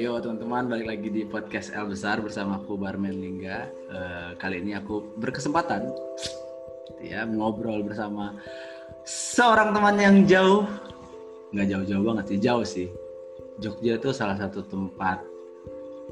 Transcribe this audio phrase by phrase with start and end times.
[0.00, 3.68] Yo teman-teman balik lagi di podcast L besar bersama aku Barmen Lingga.
[3.92, 5.92] Uh, kali ini aku berkesempatan
[7.04, 8.32] ya ngobrol bersama
[9.04, 10.64] seorang teman yang jauh,
[11.52, 12.88] nggak jauh-jauh banget sih, jauh sih.
[13.60, 15.20] Jogja itu salah satu tempat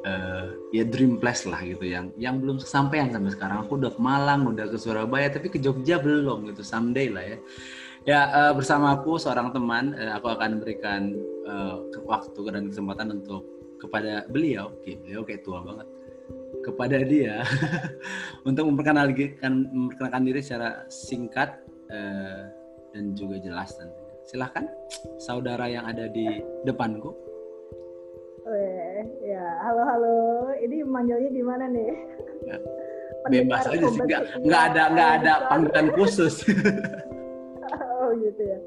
[0.05, 3.65] uh, ya dream place lah gitu yang yang belum kesampaian sampai sekarang.
[3.65, 6.61] Aku udah ke Malang, udah ke Surabaya, tapi ke Jogja belum gitu.
[6.61, 7.39] Someday lah ya.
[8.05, 11.17] Ya uh, bersama aku seorang teman, uh, aku akan berikan
[11.49, 15.89] uh, waktu dan kesempatan untuk kepada beliau, oke beliau kayak tua banget,
[16.67, 17.47] kepada dia
[18.49, 22.51] untuk memperkenalkan memperkenalkan diri secara singkat uh,
[22.93, 24.15] dan juga jelas tentunya.
[24.29, 24.65] Silahkan
[25.17, 27.15] saudara yang ada di depanku.
[28.49, 30.17] Weh, ya halo halo,
[30.57, 31.93] ini manggilnya gimana nih?
[32.45, 32.57] Ya,
[33.33, 36.43] bebas aja sih, nggak nggak ada nggak ada panggilan khusus.
[38.09, 38.59] oh gitu ya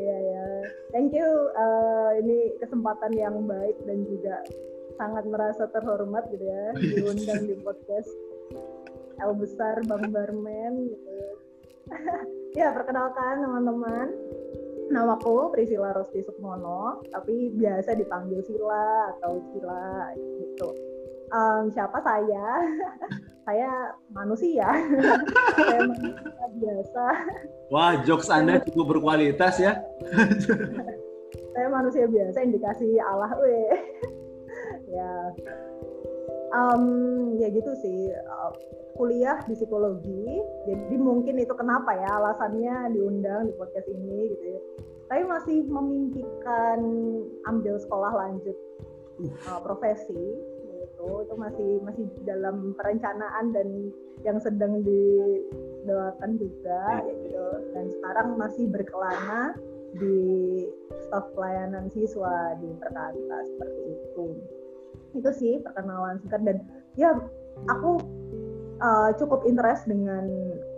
[0.00, 0.41] iya ya
[0.90, 1.26] thank you.
[1.56, 4.42] Uh, ini kesempatan yang baik dan juga
[5.00, 8.10] sangat merasa terhormat gitu ya diundang di podcast
[9.22, 11.16] El besar Bang Barmen gitu.
[12.52, 14.12] Ya perkenalkan teman-teman.
[14.92, 20.68] Namaku Priscilla Rosti Sukmono tapi biasa dipanggil Sila atau Sila gitu.
[21.32, 22.60] Um, siapa saya
[23.42, 23.70] saya
[24.14, 24.68] manusia.
[25.58, 27.04] Saya manusia biasa.
[27.74, 29.82] Wah jokes anda cukup berkualitas ya.
[31.52, 33.56] Saya manusia biasa indikasi Allah we
[34.96, 35.12] ya.
[36.52, 36.84] Um,
[37.40, 38.12] ya gitu sih.
[38.12, 38.52] Uh,
[38.94, 40.40] kuliah di psikologi.
[40.68, 44.60] Jadi mungkin itu kenapa ya alasannya diundang di podcast ini gitu ya.
[45.10, 46.80] Tapi masih memimpikan
[47.44, 48.56] ambil sekolah lanjut
[49.50, 50.40] uh, profesi
[51.02, 53.90] itu itu masih masih dalam perencanaan dan
[54.22, 57.46] yang sedang didoakan juga ya gitu.
[57.74, 59.58] Dan sekarang masih berkelana
[59.98, 60.18] di
[61.10, 64.26] staf pelayanan siswa di Perkanta seperti itu.
[65.18, 66.56] Itu sih perkenalan singkat dan
[66.94, 67.18] ya
[67.66, 67.98] aku
[68.78, 70.30] uh, cukup interest dengan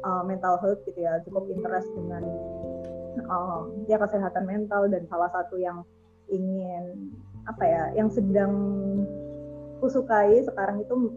[0.09, 1.21] uh, mental health gitu ya.
[1.29, 2.25] Cukup interest dengan
[3.29, 5.85] uh, ya kesehatan mental dan salah satu yang
[6.33, 7.13] ingin
[7.45, 8.57] apa ya yang sedang
[9.85, 11.13] aku sukai sekarang itu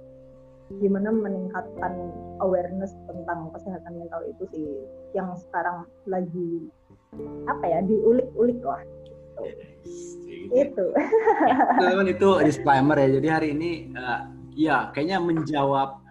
[0.84, 2.12] gimana meningkatkan
[2.44, 4.68] awareness tentang kesehatan mental itu sih
[5.16, 6.68] yang sekarang lagi
[7.48, 8.84] apa ya diulik-ulik lah.
[10.52, 10.52] Gitu.
[10.68, 10.86] itu
[11.80, 13.08] teman itu disclaimer ya.
[13.16, 16.04] Jadi hari ini uh, ya kayaknya menjawab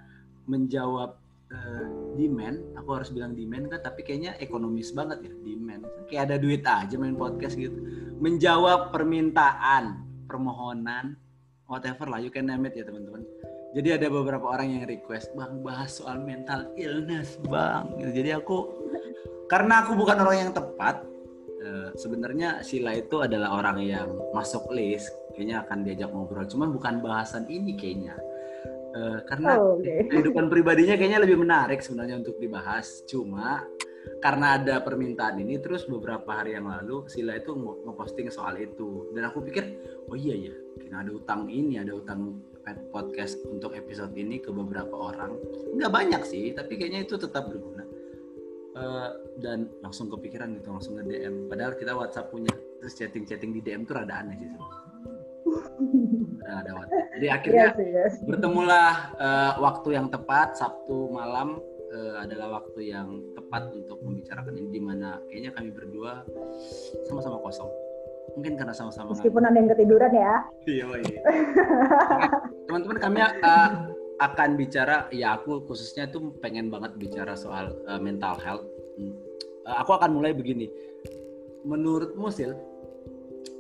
[0.49, 1.21] menjawab
[1.53, 1.87] uh,
[2.17, 2.65] demand.
[2.81, 5.85] Aku harus bilang demand kan tapi kayaknya ekonomis banget ya demand.
[6.09, 7.77] Kayak ada duit aja main podcast gitu.
[8.17, 11.21] Menjawab permintaan permohonan
[11.67, 13.23] whatever lah you can name it ya teman-teman.
[13.75, 17.91] Jadi ada beberapa orang yang request bang bahas soal mental illness bang.
[18.01, 18.11] Gitu.
[18.23, 18.73] jadi aku
[19.51, 21.03] karena aku bukan orang yang tepat
[21.63, 26.47] uh, sebenarnya Sila itu adalah orang yang masuk list kayaknya akan diajak ngobrol.
[26.49, 28.17] Cuman bukan bahasan ini kayaknya.
[28.97, 30.07] Uh, karena oh, okay.
[30.11, 33.05] kehidupan pribadinya kayaknya lebih menarik sebenarnya untuk dibahas.
[33.05, 33.61] Cuma
[34.23, 39.13] karena ada permintaan ini terus beberapa hari yang lalu Sila itu ngeposting soal itu.
[39.13, 39.77] Dan aku pikir
[40.09, 40.57] oh iya ya
[40.87, 42.39] kita ada utang ini ada utang
[42.95, 45.35] podcast untuk episode ini ke beberapa orang.
[45.75, 47.83] Nggak banyak sih tapi kayaknya itu tetap berguna.
[48.77, 49.09] Uh,
[49.41, 53.65] dan langsung kepikiran gitu langsung nge DM padahal kita WhatsApp punya terus chatting chatting di
[53.65, 54.53] DM tuh rada aneh sih
[56.45, 57.09] ada WhatsApp.
[57.17, 58.15] Jadi akhirnya yes, yes.
[58.29, 61.57] bertemulah uh, waktu yang tepat Sabtu malam
[61.89, 66.21] uh, adalah waktu yang tepat untuk membicarakan ini di mana kayaknya kami berdua
[67.09, 67.86] sama-sama kosong
[68.35, 70.35] mungkin karena sama-sama meskipun ada yang ketiduran ya
[70.67, 71.21] iya iya
[72.67, 73.71] teman-teman kami uh,
[74.17, 78.65] akan bicara ya aku khususnya tuh pengen banget bicara soal uh, mental health
[79.69, 80.67] uh, aku akan mulai begini
[81.63, 82.57] menurut Musil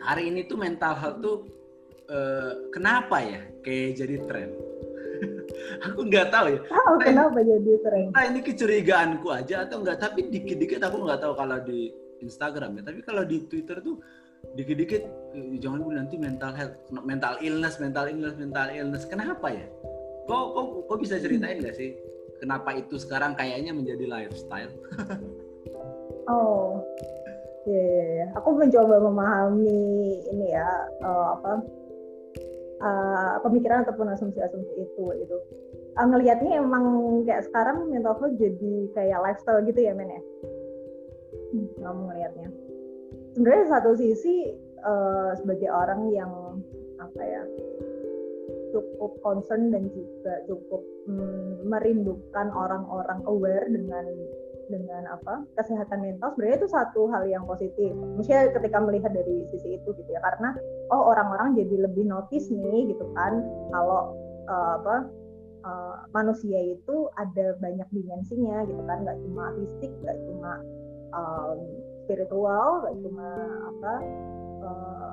[0.02, 1.36] hari ini tuh mental health tuh
[2.10, 4.50] uh, kenapa ya kayak jadi tren
[5.86, 6.60] aku nggak tahu ya.
[6.68, 8.04] Tahu kenapa jadi tren?
[8.12, 9.98] Nah ini kecurigaanku aja atau enggak?
[10.00, 12.82] Tapi dikit-dikit aku nggak tahu kalau di Instagram ya.
[12.84, 14.00] Tapi kalau di Twitter tuh
[14.56, 15.02] dikit-dikit
[15.36, 16.74] eh, jangan dulu nanti mental health,
[17.04, 19.04] mental illness, mental illness, mental illness.
[19.04, 19.66] Kenapa ya?
[20.26, 21.94] Kok kok kok bisa ceritain nggak sih?
[22.40, 24.72] Kenapa itu sekarang kayaknya menjadi lifestyle?
[26.32, 26.84] oh,
[27.64, 28.28] ya, yeah, yeah, yeah.
[28.36, 29.80] aku mencoba memahami
[30.32, 30.68] ini ya
[31.00, 31.52] uh, apa
[32.80, 35.36] uh, pemikiran ataupun asumsi-asumsi itu gitu.
[35.96, 36.84] Uh, ngelihatnya emang
[37.24, 40.22] kayak sekarang mental health jadi kayak lifestyle gitu ya men ya.
[41.56, 42.48] Hmm, kamu ngelihatnya
[43.36, 46.32] sebenarnya satu sisi uh, sebagai orang yang
[46.96, 47.44] apa ya
[48.72, 54.08] cukup concern dan juga cukup mm, merindukan orang-orang aware dengan
[54.66, 57.92] dengan apa kesehatan mental sebenarnya itu satu hal yang positif.
[58.18, 60.56] Misalnya ketika melihat dari sisi itu gitu ya karena
[60.90, 64.16] oh orang-orang jadi lebih notice nih gitu kan kalau
[64.50, 64.96] uh, apa
[65.62, 70.52] uh, manusia itu ada banyak dimensinya gitu kan nggak cuma fisik nggak cuma
[71.14, 71.58] um,
[72.06, 73.28] spiritual nggak cuma
[73.74, 73.94] apa
[74.62, 75.10] uh,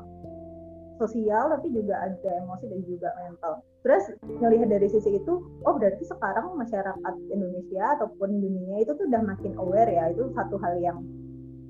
[1.01, 3.53] sosial tapi juga ada emosi dan juga mental.
[3.83, 4.03] Terus
[4.39, 5.33] melihat dari sisi itu,
[5.67, 10.55] oh berarti sekarang masyarakat Indonesia ataupun dunia itu tuh udah makin aware ya, itu satu
[10.63, 11.03] hal yang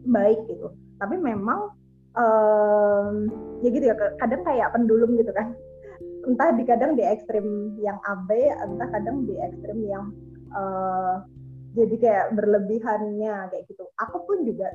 [0.06, 0.70] baik gitu.
[1.02, 1.74] Tapi memang
[2.14, 3.32] um,
[3.66, 5.58] ya gitu ya, kadang kayak pendulum gitu kan.
[6.24, 10.14] Entah di kadang di ekstrim yang abe, entah kadang di ekstrim yang
[10.54, 11.26] uh,
[11.74, 13.90] jadi kayak berlebihannya kayak gitu.
[14.06, 14.70] Aku pun juga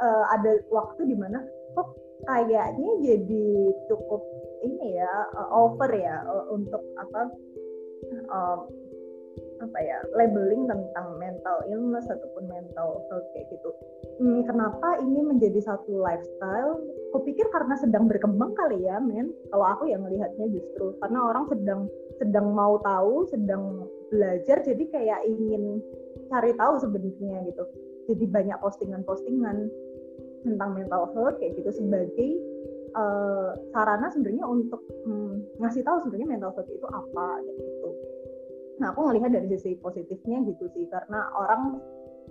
[0.00, 1.44] uh, ada waktu di mana
[1.76, 1.94] kok
[2.26, 3.46] kayaknya jadi
[3.88, 4.20] cukup
[4.60, 7.22] ini ya uh, over ya uh, untuk apa
[8.28, 8.60] um,
[9.60, 13.70] apa ya labeling tentang mental illness ataupun mental health kayak gitu.
[14.20, 16.80] Hmm, kenapa ini menjadi satu lifestyle?
[17.12, 19.32] Kupikir karena sedang berkembang kali ya, men.
[19.52, 21.80] Kalau aku yang melihatnya justru karena orang sedang
[22.20, 25.80] sedang mau tahu, sedang belajar, jadi kayak ingin
[26.28, 27.64] cari tahu sebenarnya gitu.
[28.12, 29.56] Jadi banyak postingan-postingan
[30.42, 32.30] tentang mental health kayak gitu sebagai
[32.96, 37.88] uh, sarana sebenarnya untuk um, ngasih tahu sebenarnya mental health itu apa gitu.
[38.80, 41.78] Nah aku ngelihat dari sisi positifnya gitu sih karena orang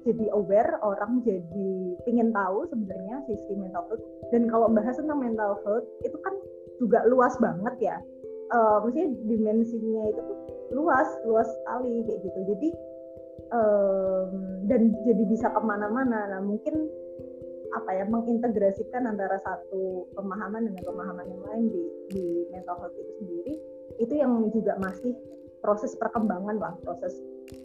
[0.07, 1.71] jadi aware, orang jadi
[2.07, 4.03] ingin tahu sebenarnya sisi mental health.
[4.31, 6.33] Dan kalau bahas tentang mental health itu kan
[6.79, 7.97] juga luas banget ya.
[8.50, 10.23] Uh, maksudnya dimensinya itu
[10.73, 12.39] luas, luas sekali kayak gitu.
[12.55, 12.69] Jadi
[13.53, 14.29] um,
[14.65, 16.33] dan jadi bisa ke mana-mana.
[16.33, 16.89] Nah mungkin
[17.77, 23.13] apa ya mengintegrasikan antara satu pemahaman dengan pemahaman yang lain di di mental health itu
[23.21, 23.54] sendiri
[24.01, 25.13] itu yang juga masih
[25.62, 27.13] proses perkembangan lah proses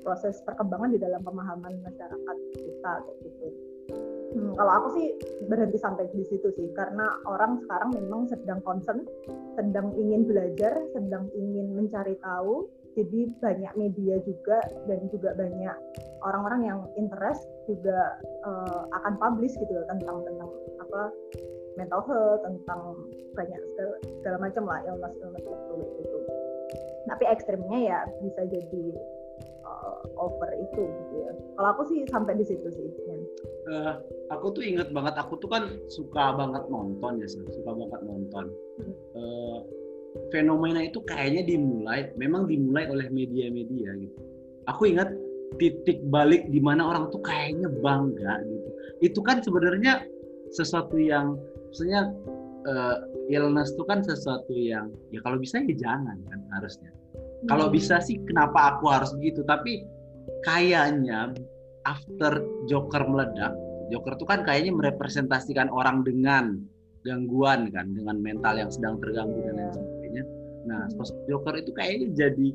[0.05, 3.49] proses perkembangan di dalam pemahaman masyarakat kita kayak gitu.
[4.35, 5.09] Hmm, kalau aku sih
[5.47, 9.07] berhenti sampai di situ sih karena orang sekarang memang sedang concern,
[9.55, 15.76] sedang ingin belajar, sedang ingin mencari tahu jadi banyak media juga dan juga banyak
[16.23, 21.02] orang-orang yang interest juga uh, akan publish gitu loh tentang tentang apa
[21.75, 22.81] mental health tentang
[23.35, 26.19] banyak segala, segala macam lah illness illness itu gitu.
[27.05, 28.85] Tapi ekstrimnya ya bisa jadi
[29.67, 31.32] uh, over itu gitu ya.
[31.58, 32.88] Kalau aku sih sampai di situ sih
[33.69, 34.00] uh,
[34.31, 38.44] aku tuh inget banget aku tuh kan suka banget nonton ya suka banget nonton.
[38.79, 38.94] Hmm.
[39.19, 39.58] uh,
[40.31, 44.19] fenomena itu kayaknya dimulai memang dimulai oleh media-media gitu.
[44.70, 45.11] Aku ingat
[45.58, 48.69] titik balik di mana orang tuh kayaknya bangga gitu.
[49.02, 50.06] Itu kan sebenarnya
[50.55, 51.38] sesuatu yang
[51.70, 52.14] maksudnya
[52.66, 52.96] uh,
[53.31, 56.90] illness itu kan sesuatu yang ya kalau bisa ya jangan kan harusnya.
[56.90, 57.49] Hmm.
[57.50, 59.43] Kalau bisa sih kenapa aku harus begitu?
[59.44, 59.82] Tapi
[60.46, 61.34] kayaknya
[61.84, 62.40] after
[62.70, 63.52] Joker meledak,
[63.93, 66.64] Joker itu kan kayaknya merepresentasikan orang dengan
[67.05, 69.94] gangguan kan, dengan mental yang sedang terganggu dan lain sebagainya
[70.64, 72.49] Nah, sosok Joker itu kayaknya jadi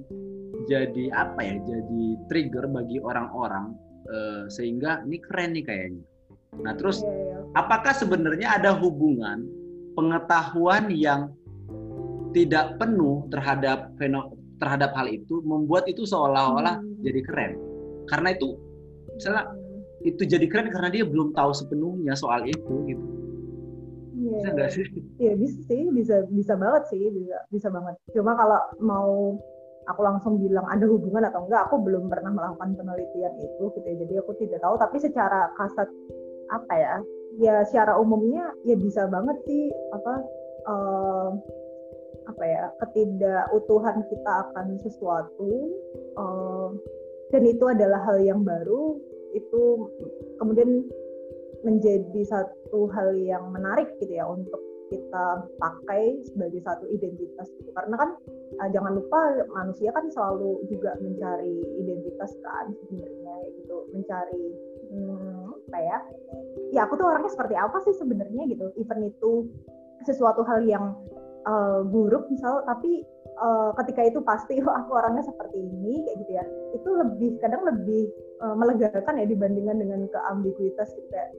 [0.69, 1.55] jadi apa ya?
[1.65, 3.75] Jadi trigger bagi orang-orang
[4.09, 6.03] uh, sehingga ini keren nih kayaknya.
[6.59, 7.37] Nah, terus iya, iya.
[7.57, 9.45] apakah sebenarnya ada hubungan
[9.93, 11.29] pengetahuan yang
[12.33, 13.93] tidak penuh terhadap
[14.59, 17.05] terhadap hal itu membuat itu seolah-olah hmm.
[17.05, 17.51] jadi keren?
[18.09, 18.57] Karena itu
[19.13, 19.43] misalnya
[20.07, 23.18] itu jadi keren karena dia belum tahu sepenuhnya soal itu gitu
[24.29, 24.85] bisa nggak sih?
[25.17, 27.95] Iya bisa sih, bisa bisa banget sih, bisa bisa banget.
[28.13, 29.09] Cuma kalau mau
[29.89, 33.95] aku langsung bilang ada hubungan atau enggak, aku belum pernah melakukan penelitian itu gitu ya.
[34.05, 34.75] Jadi aku tidak tahu.
[34.77, 35.89] Tapi secara kasat
[36.53, 36.95] apa ya?
[37.37, 40.13] Ya secara umumnya ya bisa banget sih apa
[40.69, 41.29] uh,
[42.29, 45.49] apa ya ketidakutuhan kita akan sesuatu
[46.17, 46.69] uh,
[47.33, 48.97] dan itu adalah hal yang baru
[49.33, 49.61] itu
[50.41, 50.85] kemudian
[51.63, 57.69] menjadi satu hal yang menarik gitu ya untuk kita pakai sebagai satu identitas gitu.
[57.77, 58.09] Karena kan
[58.59, 64.45] uh, jangan lupa manusia kan selalu juga mencari identitas kan sebenarnya gitu, mencari
[64.89, 65.97] hmm, apa ya?
[66.73, 68.65] Ya aku tuh orangnya seperti apa sih sebenarnya gitu.
[68.81, 69.31] Even itu
[70.09, 70.97] sesuatu hal yang
[71.45, 73.05] uh, buruk misal tapi
[73.37, 76.45] uh, ketika itu pasti oh, aku orangnya seperti ini kayak gitu ya.
[76.73, 78.09] Itu lebih kadang lebih
[78.41, 81.29] uh, melegakan ya dibandingkan dengan keambiguitas gitu kayak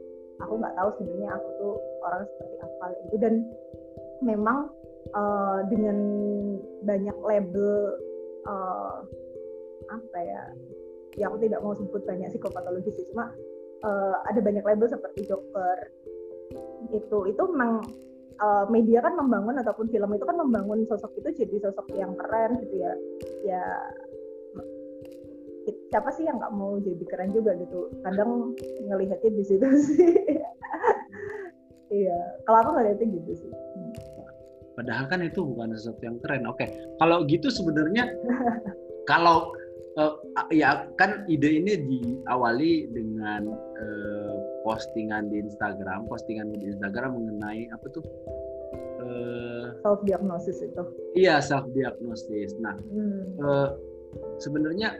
[0.40, 2.84] aku nggak tahu sebenarnya aku tuh orang seperti apa.
[3.08, 3.34] Itu dan
[4.20, 4.58] memang
[5.16, 5.98] uh, dengan
[6.84, 7.96] banyak label
[8.48, 9.04] uh,
[9.90, 10.42] apa ya
[11.18, 13.04] ya aku tidak mau sebut banyak psikopatologi sih.
[13.12, 13.32] Cuma
[13.84, 15.78] uh, ada banyak label seperti Joker.
[16.90, 17.84] Itu itu memang
[18.40, 22.58] uh, media kan membangun ataupun film itu kan membangun sosok itu jadi sosok yang keren
[22.64, 22.92] gitu ya.
[23.44, 23.64] Ya
[25.90, 27.90] siapa sih yang nggak mau jadi keren juga gitu?
[28.02, 28.54] Kadang
[28.86, 30.14] ngelihatnya di situ sih.
[31.90, 33.52] Iya kalau aku ngelihatnya gitu sih.
[34.78, 36.46] Padahal kan itu bukan sesuatu yang keren.
[36.46, 36.70] Oke
[37.02, 38.10] kalau gitu sebenarnya
[39.10, 39.50] kalau
[39.98, 40.14] uh,
[40.54, 47.86] ya kan ide ini diawali dengan uh, postingan di Instagram postingan di Instagram mengenai apa
[47.90, 48.04] tuh?
[49.00, 49.40] Uh,
[49.82, 50.82] self diagnosis itu.
[51.16, 53.40] iya self diagnosis nah hmm.
[53.40, 53.68] uh,
[54.38, 54.98] sebenarnya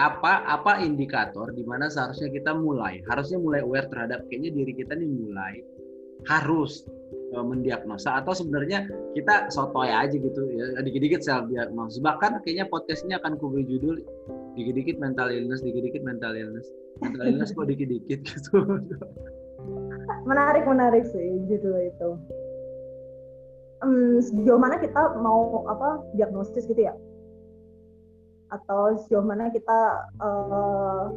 [0.00, 3.04] apa apa indikator di mana seharusnya kita mulai?
[3.08, 5.54] Harusnya mulai aware terhadap kayaknya diri kita nih mulai
[6.30, 6.86] harus
[7.34, 8.86] uh, mendiagnosa atau sebenarnya
[9.18, 12.00] kita sotoy aja gitu ya dikit-dikit self diagnosis.
[12.00, 14.00] Bahkan kayaknya podcastnya akan kuberi judul
[14.56, 16.68] dikit-dikit mental illness dikit-dikit mental illness.
[17.02, 18.56] Mental illness kok dikit-dikit gitu.
[20.28, 22.10] Menarik menarik sih judul itu.
[23.82, 26.94] Um, sejauh mana kita mau apa diagnosis gitu ya
[28.52, 29.78] atau sejauh mana kita
[30.20, 31.08] uh,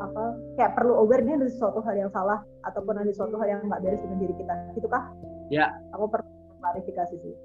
[0.00, 0.24] apa
[0.56, 3.84] kayak perlu aware ini ada sesuatu hal yang salah ataupun ada sesuatu hal yang nggak
[3.84, 5.04] beres dengan diri kita gitu kah?
[5.52, 5.76] Ya.
[5.92, 6.26] Aku perlu
[6.58, 7.36] klarifikasi sih.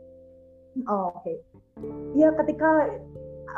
[0.87, 1.35] Oh, Oke.
[1.35, 1.37] Okay.
[2.15, 2.87] Ya ketika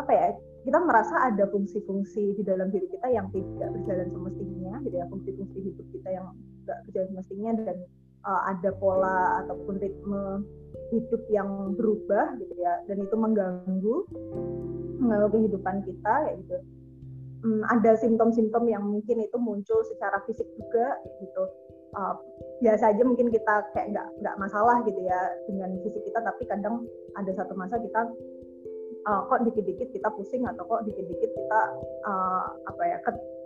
[0.01, 0.27] apa ya
[0.61, 5.57] kita merasa ada fungsi-fungsi di dalam diri kita yang tidak berjalan semestinya, gitu ya fungsi-fungsi
[5.57, 6.25] hidup kita yang
[6.65, 7.77] tidak berjalan semestinya dan
[8.25, 10.45] uh, ada pola ataupun ritme
[10.91, 13.95] hidup yang berubah gitu ya dan itu mengganggu
[15.01, 16.57] mengganggu kehidupan kita ya gitu.
[17.41, 21.43] Hmm, ada simptom-simptom yang mungkin itu muncul secara fisik juga gitu.
[21.91, 22.15] Uh,
[22.63, 25.19] biasa aja mungkin kita kayak nggak nggak masalah gitu ya
[25.49, 26.87] dengan fisik kita tapi kadang
[27.19, 28.07] ada satu masa kita
[29.07, 31.61] uh, kok dikit-dikit kita pusing atau kok dikit-dikit kita
[32.05, 32.97] uh, apa ya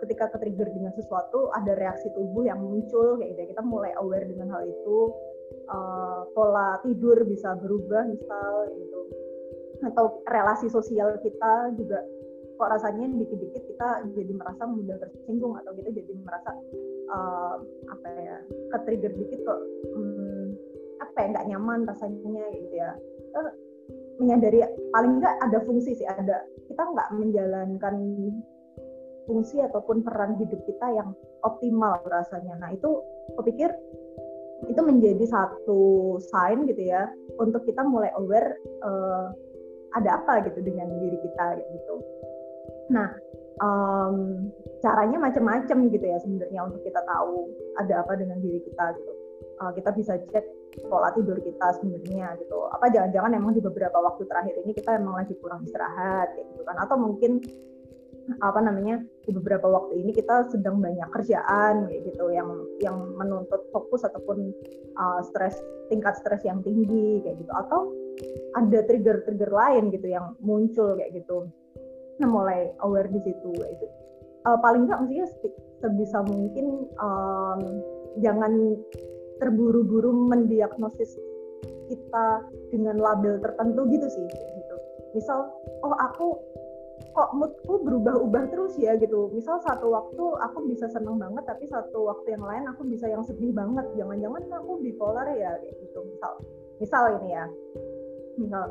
[0.04, 3.48] ketika ketrigger dengan sesuatu ada reaksi tubuh yang muncul kayak gitu ya.
[3.56, 4.98] kita mulai aware dengan hal itu
[5.70, 9.00] uh, pola tidur bisa berubah misal gitu.
[9.84, 12.00] Atau relasi sosial kita juga
[12.56, 16.56] kok rasanya dikit-dikit kita jadi merasa mudah tersinggung atau kita jadi merasa
[17.12, 17.60] uh,
[17.92, 18.36] apa ya
[18.72, 19.60] ke trigger dikit kok
[19.92, 20.56] hmm,
[21.04, 22.90] apa ya nggak nyaman rasanya gitu ya.
[23.28, 23.40] Kita
[24.16, 24.64] menyadari
[24.96, 27.96] paling nggak ada fungsi sih ada kita nggak menjalankan
[29.28, 31.12] fungsi ataupun peran hidup kita yang
[31.44, 32.56] optimal rasanya.
[32.62, 32.88] Nah itu
[33.36, 33.74] kepikir
[34.64, 39.28] itu menjadi satu sign gitu ya untuk kita mulai aware uh,
[39.96, 41.94] ada apa gitu dengan diri kita gitu.
[42.92, 43.08] Nah,
[43.60, 44.48] um,
[44.80, 47.48] caranya macam-macam gitu ya sebenarnya untuk kita tahu
[47.80, 49.12] ada apa dengan diri kita gitu.
[49.56, 50.44] Uh, kita bisa cek
[50.88, 52.56] pola tidur kita sebenarnya gitu.
[52.72, 56.62] Apa jangan-jangan emang di beberapa waktu terakhir ini kita emang lagi kurang istirahat kayak gitu
[56.64, 56.76] kan?
[56.80, 57.40] Atau mungkin
[58.42, 62.50] apa namanya di beberapa waktu ini kita sedang banyak kerjaan kayak gitu yang
[62.82, 64.50] yang menuntut fokus ataupun
[64.98, 67.52] uh, stres tingkat stres yang tinggi kayak gitu.
[67.54, 67.94] Atau
[68.58, 71.46] ada trigger-trigger lain gitu yang muncul kayak gitu.
[72.18, 73.86] Nah mulai aware di situ itu
[74.46, 75.26] uh, paling nggak maksudnya
[75.82, 77.60] sebisa mungkin um,
[78.22, 78.78] jangan
[79.42, 81.12] terburu-buru mendiagnosis
[81.90, 82.26] kita
[82.72, 84.76] dengan label tertentu gitu sih gitu.
[85.18, 85.50] Misal
[85.84, 86.38] oh aku
[87.16, 89.32] kok moodku berubah-ubah terus ya gitu.
[89.32, 93.24] Misal satu waktu aku bisa seneng banget tapi satu waktu yang lain aku bisa yang
[93.24, 93.88] sedih banget.
[93.96, 96.04] Jangan-jangan aku bipolar ya gitu.
[96.04, 96.32] Misal
[96.76, 97.44] misal ini ya.
[98.36, 98.68] Misal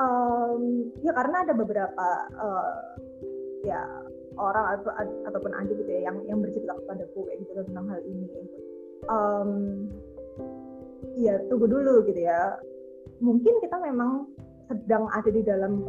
[0.00, 2.08] um, ya karena ada beberapa
[2.40, 2.80] uh,
[3.68, 3.84] ya
[4.40, 4.90] orang atau
[5.28, 8.26] ataupun anjing gitu ya yang yang bercerita kepadaku kayak gitu tentang hal ini.
[9.12, 9.50] Um,
[11.20, 12.56] ya tunggu dulu gitu ya.
[13.20, 14.24] Mungkin kita memang
[14.72, 15.84] sedang ada di dalam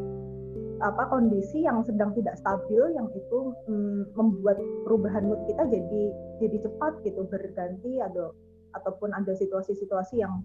[0.80, 6.04] apa kondisi yang sedang tidak stabil yang itu mm, membuat perubahan mood kita jadi
[6.40, 8.32] jadi cepat gitu berganti atau
[8.78, 10.40] ataupun ada situasi-situasi yang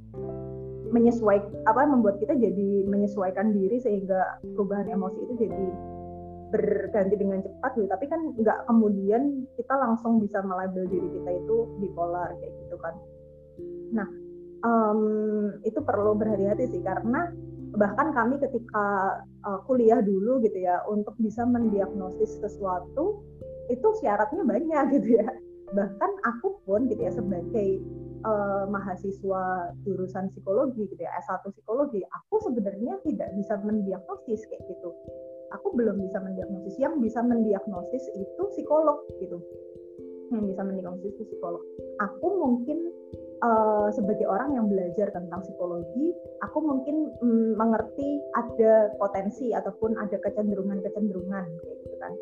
[0.91, 5.67] menyesuaikan apa membuat kita jadi menyesuaikan diri sehingga perubahan emosi itu jadi
[6.55, 7.89] berganti dengan cepat gitu.
[7.91, 12.95] Tapi kan nggak kemudian kita langsung bisa melabel diri kita itu bipolar kayak gitu kan.
[13.91, 14.09] Nah
[14.63, 15.01] um,
[15.67, 17.35] itu perlu berhati-hati sih karena
[17.75, 23.23] bahkan kami ketika uh, kuliah dulu gitu ya untuk bisa mendiagnosis sesuatu
[23.73, 25.29] itu syaratnya banyak gitu ya.
[25.75, 27.83] Bahkan aku pun gitu ya sebagai
[28.23, 34.91] uh, mahasiswa jurusan psikologi gitu ya S1 psikologi aku sebenarnya tidak bisa mendiagnosis kayak gitu.
[35.61, 36.75] Aku belum bisa mendiagnosis.
[36.83, 39.39] Yang bisa mendiagnosis itu psikolog gitu.
[40.31, 41.63] Yang bisa mendiagnosis itu psikolog.
[42.03, 42.91] Aku mungkin
[43.45, 50.17] uh, sebagai orang yang belajar tentang psikologi aku mungkin mm, mengerti ada potensi ataupun ada
[50.25, 52.13] kecenderungan-kecenderungan kayak gitu kan.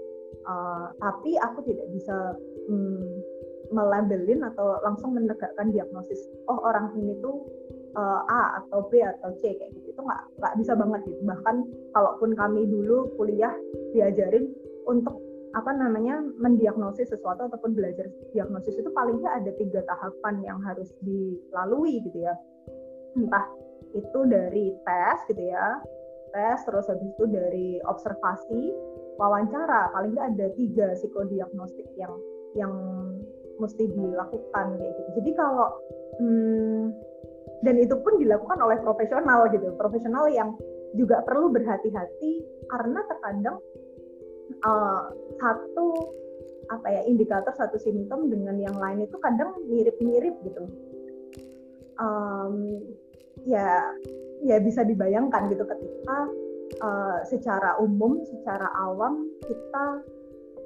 [0.42, 2.34] Uh, tapi aku tidak bisa
[2.66, 3.22] mm,
[3.70, 6.18] melabelin atau langsung menegakkan diagnosis
[6.50, 7.46] oh orang ini tuh
[7.96, 9.94] uh, A atau B atau C kayak gitu.
[9.94, 11.22] Itu nggak nggak bisa banget gitu.
[11.24, 11.56] Bahkan
[11.94, 13.54] kalaupun kami dulu kuliah
[13.94, 14.50] diajarin
[14.90, 15.16] untuk
[15.52, 20.88] apa namanya mendiagnosis sesuatu ataupun belajar diagnosis itu paling nggak ada tiga tahapan yang harus
[21.04, 22.34] dilalui gitu ya.
[23.16, 23.44] Entah
[23.92, 25.76] itu dari tes gitu ya
[26.32, 28.72] tes terus habis itu dari observasi
[29.20, 32.12] wawancara paling nggak ada tiga psikodiagnostik yang
[32.56, 32.72] yang
[33.60, 35.10] mesti dilakukan kayak gitu.
[35.20, 35.68] Jadi kalau
[36.18, 36.84] hmm,
[37.62, 40.56] dan itu pun dilakukan oleh profesional gitu profesional yang
[40.96, 42.32] juga perlu berhati-hati
[42.68, 43.56] karena terkadang
[44.60, 45.02] uh,
[45.40, 45.86] satu
[46.70, 50.64] apa ya indikator satu simptom dengan yang lain itu kadang mirip-mirip gitu.
[52.00, 52.80] Um,
[53.44, 53.82] ya
[54.42, 56.18] ya bisa dibayangkan gitu ketika
[56.82, 59.84] uh, secara umum secara awam kita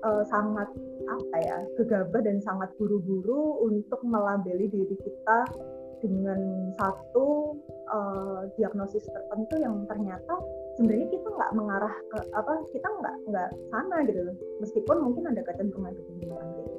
[0.05, 0.69] uh, sangat
[1.07, 5.39] apa ya gegabah dan sangat buru-buru untuk melabeli diri kita
[6.05, 7.57] dengan satu
[7.89, 10.35] uh, diagnosis tertentu yang ternyata
[10.77, 14.21] sebenarnya kita nggak mengarah ke apa kita nggak nggak sana gitu
[14.61, 16.73] meskipun mungkin ada kecenderungan kecenderungan gitu.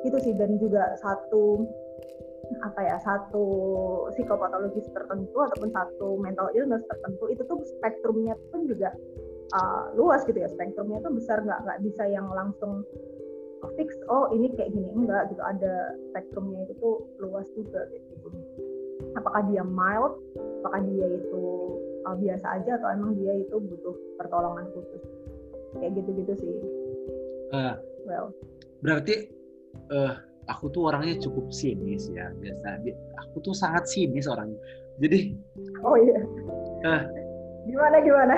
[0.00, 1.64] Itu sih dan juga satu
[2.66, 3.46] apa ya satu
[4.10, 8.90] psikopatologis tertentu ataupun satu mental illness tertentu itu tuh spektrumnya pun juga
[9.54, 10.50] uh, luas gitu ya.
[10.50, 12.82] Spektrumnya tuh besar nggak nggak bisa yang langsung
[13.76, 15.42] fix oh ini kayak gini enggak gitu.
[15.44, 18.28] Ada spektrumnya itu tuh luas juga gitu.
[19.18, 20.16] Apakah dia mild?
[20.62, 21.44] Apakah dia itu
[22.06, 25.02] uh, biasa aja atau emang dia itu butuh pertolongan khusus?
[25.76, 26.54] Kayak gitu-gitu sih.
[27.50, 27.74] Uh,
[28.06, 28.30] well.
[28.78, 29.26] berarti
[29.90, 30.14] uh,
[30.46, 32.80] aku tuh orangnya cukup sinis ya biasa.
[33.26, 34.58] Aku tuh sangat sinis orangnya.
[35.02, 35.34] Jadi
[35.82, 36.20] oh iya.
[36.86, 37.02] uh,
[37.66, 38.36] gimana gimana?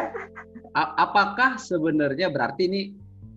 [0.72, 2.82] Apakah sebenarnya berarti ini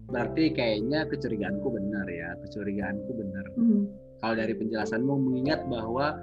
[0.09, 3.83] berarti kayaknya kecurigaanku benar ya kecurigaanku benar hmm.
[4.21, 6.13] kalau dari penjelasanmu mengingat bahwa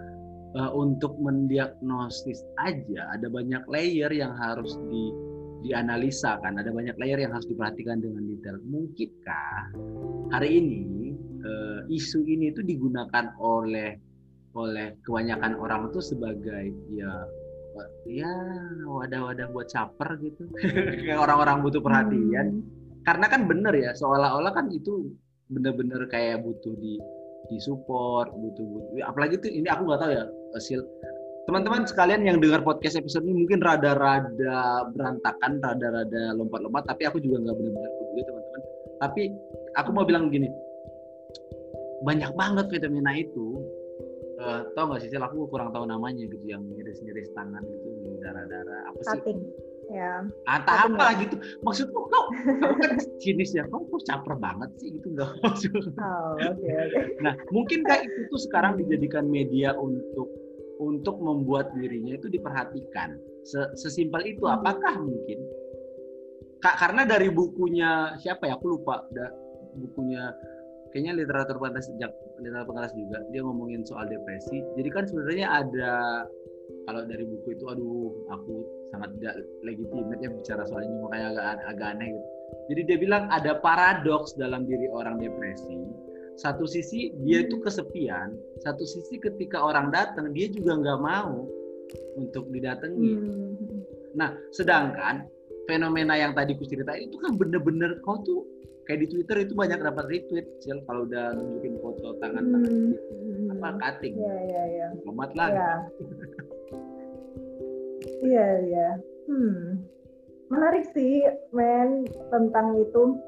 [0.55, 5.11] uh, untuk mendiagnosis aja ada banyak layer yang harus di
[5.63, 9.71] dianalisa kan ada banyak layer yang harus diperhatikan dengan detail mungkinkah
[10.35, 13.99] hari ini uh, isu ini itu digunakan oleh
[14.53, 17.25] oleh kebanyakan orang itu sebagai ya
[18.05, 18.33] ya
[18.85, 20.45] wadah-wadah buat caper gitu
[21.09, 22.82] kayak orang-orang butuh perhatian hmm.
[23.03, 25.11] Karena kan bener ya seolah-olah kan itu
[25.51, 26.97] bener-bener kayak butuh di
[27.51, 30.81] di support butuh butuh apalagi tuh ini aku nggak tahu ya hasil
[31.47, 37.43] teman-teman sekalian yang dengar podcast episode ini mungkin rada-rada berantakan, rada-rada lompat-lompat, tapi aku juga
[37.43, 38.61] nggak benar-benar peduli teman-teman.
[39.03, 39.23] Tapi
[39.75, 40.47] aku mau bilang begini,
[42.07, 43.59] banyak banget vitamina itu.
[44.43, 47.91] Uh, tau gak sih, aku kurang tahu namanya gitu, yang ngiris-ngiris tangan gitu,
[48.27, 49.21] darah-darah apa sih?
[49.93, 50.25] Ya.
[50.49, 51.21] Atau apa ya.
[51.29, 51.37] gitu.
[51.61, 55.73] Maksudku kok kamu kan jenis ya, kamu kok caper banget sih gitu enggak maksud.
[56.01, 57.21] Oh, okay, Okay.
[57.21, 60.33] Nah, mungkin kayak itu tuh sekarang dijadikan media untuk
[60.81, 63.21] untuk membuat dirinya itu diperhatikan.
[63.77, 64.57] Sesimpel itu, hmm.
[64.57, 65.39] apakah mungkin?
[66.63, 68.57] Kak, karena dari bukunya siapa ya?
[68.57, 69.05] Aku lupa.
[69.13, 69.29] Da,
[69.77, 70.33] bukunya
[70.93, 74.63] kayaknya literatur pantas sejak literatur pantas juga dia ngomongin soal depresi.
[74.79, 75.93] Jadi kan sebenarnya ada
[76.87, 78.55] kalau dari buku itu aduh aku
[78.91, 82.29] sangat tidak legitimate ya bicara soal ini makanya agak agak aneh gitu.
[82.69, 85.83] Jadi dia bilang ada paradoks dalam diri orang depresi
[86.41, 88.33] satu sisi dia itu kesepian,
[88.65, 91.45] satu sisi ketika orang datang dia juga nggak mau
[92.17, 93.11] untuk didatangi.
[93.13, 93.53] Hmm.
[94.17, 95.29] Nah, sedangkan
[95.69, 98.49] fenomena yang tadi ku ceritain itu kan bener-bener kau tuh
[98.89, 102.91] kayak di Twitter itu banyak dapat retweet, Cil, kalau udah nunjukin foto tangan-tangan hmm.
[102.97, 103.13] gitu.
[103.53, 104.15] apa cutting.
[104.17, 104.87] Iya, iya, iya.
[105.05, 105.49] Selamat lah.
[108.23, 108.89] Iya, iya.
[109.27, 109.83] Hmm.
[110.49, 113.19] Menarik sih, men, tentang itu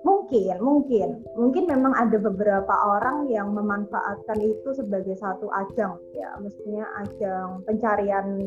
[0.00, 6.88] Mungkin, mungkin, mungkin memang ada beberapa orang yang memanfaatkan itu sebagai satu ajang, ya, mestinya
[7.04, 8.40] ajang pencarian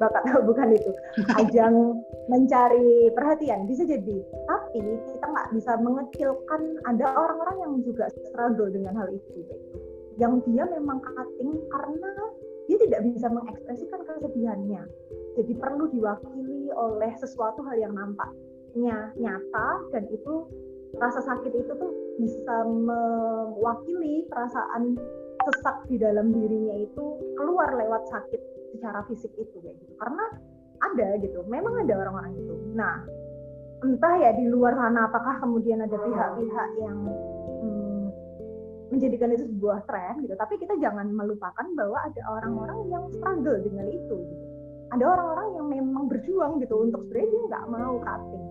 [0.00, 0.92] bakat, bukan itu,
[1.44, 2.00] ajang
[2.32, 4.16] mencari perhatian bisa jadi.
[4.48, 4.80] Tapi
[5.12, 9.54] kita nggak bisa mengecilkan ada orang-orang yang juga struggle dengan hal itu, gitu.
[10.16, 12.12] yang dia memang cutting karena
[12.64, 14.82] dia tidak bisa mengekspresikan kesedihannya.
[15.36, 20.48] Jadi perlu diwakili oleh sesuatu hal yang nampaknya nyata dan itu
[20.98, 24.94] rasa sakit itu tuh bisa mewakili perasaan
[25.44, 27.04] sesak di dalam dirinya itu
[27.36, 28.40] keluar lewat sakit
[28.74, 30.24] secara fisik itu kayak gitu karena
[30.82, 33.02] ada gitu memang ada orang-orang itu nah
[33.84, 36.98] entah ya di luar sana apakah kemudian ada pihak-pihak yang
[38.94, 40.34] menjadikan itu sebuah tren gitu.
[40.38, 44.44] Tapi kita jangan melupakan bahwa ada orang-orang yang struggle dengan itu gitu.
[44.94, 48.46] Ada orang-orang yang memang berjuang gitu untuk sebenarnya dia nggak mau cutting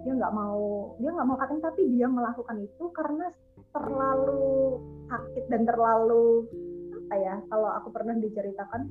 [0.00, 3.26] dia nggak mau dia nggak mau cutting tapi dia melakukan itu karena
[3.70, 6.48] terlalu sakit dan terlalu
[6.96, 8.82] apa ya kalau aku pernah diceritakan.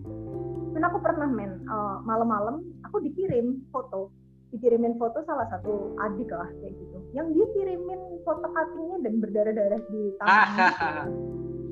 [0.70, 4.14] Dan aku pernah men uh, malam-malam aku dikirim foto
[4.50, 6.98] dikirimin foto salah satu adik lah kayak gitu.
[7.14, 11.10] Yang dia kirimin foto cuttingnya dan berdarah-darah di tangan.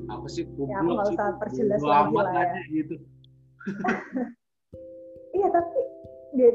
[0.16, 2.60] Aku sih ya, aku nggak usah perjelas lagi lah ya.
[2.72, 2.96] gitu.
[5.36, 5.78] Iya tapi
[6.40, 6.50] dia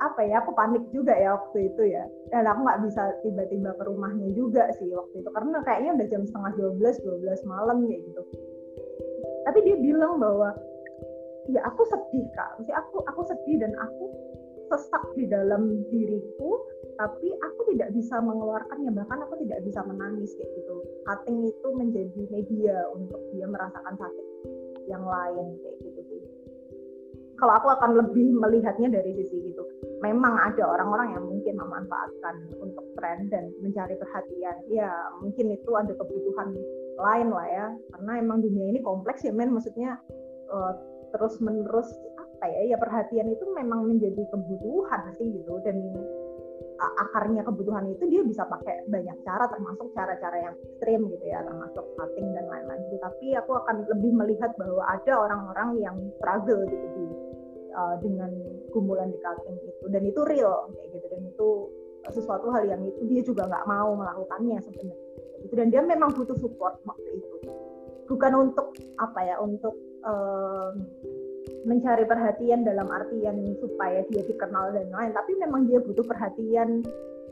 [0.00, 2.08] apa ya aku panik juga ya waktu itu ya.
[2.32, 5.28] Dan aku nggak bisa tiba-tiba ke rumahnya juga sih waktu itu.
[5.36, 8.22] Karena kayaknya udah jam setengah 12 12 malam kayak gitu.
[9.44, 10.56] Tapi dia bilang bahwa
[11.52, 12.56] ya aku sedih kak.
[12.56, 14.04] Maksudnya aku aku sedih dan aku
[14.66, 16.58] sesak di dalam diriku
[16.96, 20.76] tapi aku tidak bisa mengeluarkannya bahkan aku tidak bisa menangis kayak gitu.
[21.04, 24.26] Cutting itu menjadi media untuk dia merasakan sakit
[24.88, 26.20] yang lain kayak gitu sih.
[27.36, 29.66] Kalau aku akan lebih melihatnya dari sisi gitu
[30.04, 34.56] memang ada orang-orang yang mungkin memanfaatkan untuk tren dan mencari perhatian.
[34.68, 34.92] Ya
[35.24, 36.52] mungkin itu ada kebutuhan
[37.00, 37.66] lain lah ya.
[37.96, 39.52] Karena emang dunia ini kompleks ya men.
[39.56, 39.96] Maksudnya
[40.52, 40.72] uh,
[41.16, 41.88] terus menerus
[42.46, 45.58] apa ya ya perhatian itu memang menjadi kebutuhan sih gitu.
[45.66, 45.82] Dan
[46.78, 51.82] akarnya kebutuhan itu dia bisa pakai banyak cara termasuk cara-cara yang ekstrim gitu ya termasuk
[51.98, 52.78] cutting dan lain-lain.
[52.86, 53.02] Gitu.
[53.02, 57.06] tapi aku akan lebih melihat bahwa ada orang-orang yang struggle gitu di,
[57.74, 58.30] uh, dengan
[58.70, 59.84] gumulan di cutting itu.
[59.90, 61.06] Dan itu real kayak gitu.
[61.10, 61.48] Dan itu
[62.14, 65.06] sesuatu hal yang itu dia juga nggak mau melakukannya sebenarnya.
[65.42, 65.54] Gitu.
[65.58, 67.50] Dan dia memang butuh support waktu itu.
[68.06, 68.70] Bukan untuk
[69.02, 69.74] apa ya untuk
[70.06, 70.70] uh,
[71.66, 76.82] mencari perhatian dalam artian supaya dia dikenal dan lain tapi memang dia butuh perhatian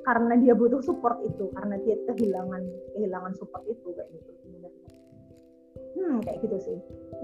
[0.05, 2.62] karena dia butuh support itu karena dia kehilangan
[2.98, 4.31] kehilangan support itu kayak gitu.
[5.94, 6.79] Hmm kayak gitu sih.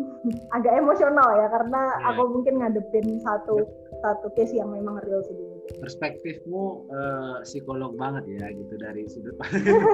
[0.57, 2.09] Agak emosional ya karena yeah.
[2.15, 3.67] aku mungkin ngadepin satu
[4.01, 5.37] satu case yang memang real sih.
[5.83, 9.77] Perspektifmu uh, psikolog banget ya gitu dari sudut pandang.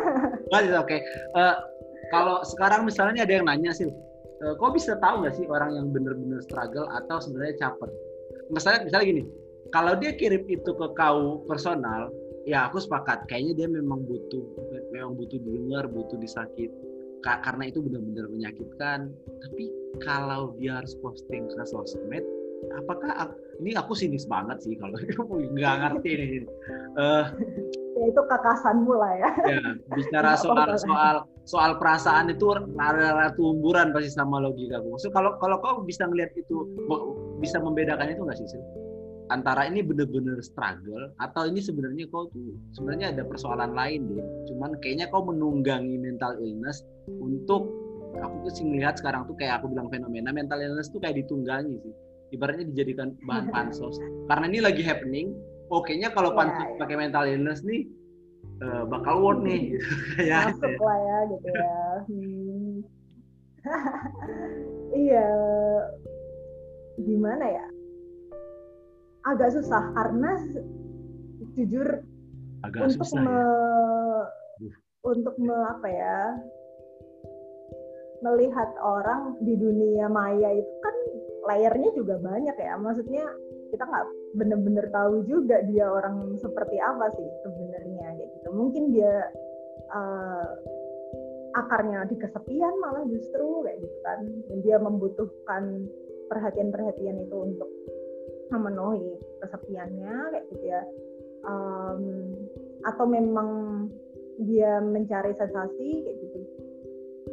[0.54, 0.70] Oke.
[0.86, 1.00] Okay.
[1.34, 1.56] uh, eh,
[2.14, 3.90] kalau sekarang misalnya ada yang nanya sih
[4.44, 7.88] uh, kok bisa tahu nggak sih orang yang bener-bener struggle atau sebenarnya caper?
[8.52, 9.22] Misalnya, misalnya gini,
[9.74, 12.12] kalau dia kirim itu ke kau personal,
[12.46, 13.26] ya aku sepakat.
[13.26, 14.44] Kayaknya dia memang butuh,
[14.94, 16.70] memang butuh didengar, butuh disakit.
[17.26, 19.10] Karena itu benar-benar menyakitkan.
[19.42, 19.64] Tapi
[19.98, 22.22] kalau dia harus posting ke sosmed,
[22.72, 24.96] apakah ini aku sinis banget sih kalau
[25.56, 26.38] nggak ngerti ini.
[26.96, 27.24] Uh,
[27.96, 29.30] ya itu kakasanmu lah ya.
[29.48, 31.16] Ya, bicara soal soal
[31.46, 34.80] soal perasaan itu ada tumburan pasti sama logika.
[34.82, 36.66] Maksud kalau kalau kau bisa ngelihat itu
[37.40, 38.62] bisa membedakan itu nggak sih sih?
[39.26, 44.26] Antara ini bener-bener struggle atau ini sebenarnya kau tuh sebenarnya ada persoalan lain deh.
[44.52, 47.66] Cuman kayaknya kau menunggangi mental illness untuk
[48.16, 51.94] aku sih ngelihat sekarang tuh kayak aku bilang fenomena mental illness tuh kayak ditunggangi sih.
[52.34, 53.96] Ibaratnya dijadikan bahan pansos.
[54.26, 55.30] Karena ini lagi happening,
[55.66, 56.78] Oke-nya kalau yeah, pansus yeah.
[56.78, 57.90] pakai mental illness nih
[58.62, 59.90] uh, bakal work nih gitu.
[60.30, 62.74] ya masuk lah ya gitu ya hmm.
[65.10, 65.28] iya
[67.02, 67.66] gimana ya
[69.26, 70.30] agak susah karena
[71.58, 71.88] jujur
[72.62, 73.38] agak untuk susah, me,
[74.62, 74.74] ya?
[75.02, 76.18] untuk me, apa ya
[78.22, 80.96] melihat orang di dunia maya itu kan
[81.46, 82.74] layernya juga banyak ya.
[82.76, 83.24] Maksudnya
[83.70, 84.06] kita nggak
[84.36, 88.48] bener-bener tahu juga dia orang seperti apa sih sebenarnya gitu.
[88.52, 89.30] Mungkin dia
[89.94, 90.46] uh,
[91.56, 94.20] akarnya di kesepian malah justru kayak gitu kan.
[94.50, 95.86] Dan dia membutuhkan
[96.26, 97.70] perhatian-perhatian itu untuk
[98.50, 100.82] memenuhi kesepiannya kayak gitu ya.
[101.46, 102.34] Um,
[102.82, 103.50] atau memang
[104.42, 106.38] dia mencari sensasi kayak gitu.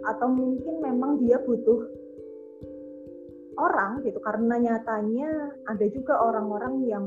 [0.08, 2.03] Atau mungkin memang dia butuh
[3.58, 5.30] orang gitu karena nyatanya
[5.70, 7.06] ada juga orang-orang yang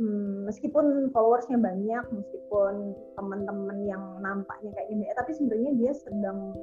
[0.00, 6.56] hmm, meskipun followersnya banyak meskipun teman-teman yang nampaknya kayak gini tapi sebenarnya dia sedang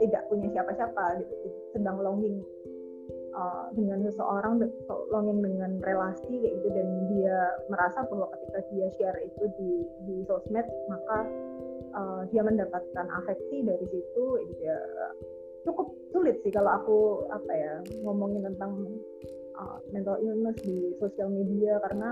[0.00, 1.34] tidak punya siapa-siapa gitu
[1.76, 2.40] sedang longing
[3.36, 4.62] uh, dengan seseorang
[5.12, 7.36] longing dengan relasi kayak gitu dan dia
[7.68, 9.72] merasa bahwa ketika dia share itu di
[10.08, 11.18] di sosmed maka
[11.94, 14.24] uh, dia mendapatkan afeksi dari situ
[14.54, 14.78] gitu ya
[15.64, 16.98] cukup sulit sih kalau aku
[17.30, 18.88] apa ya ngomongin tentang
[19.56, 22.10] uh, mental illness di sosial media karena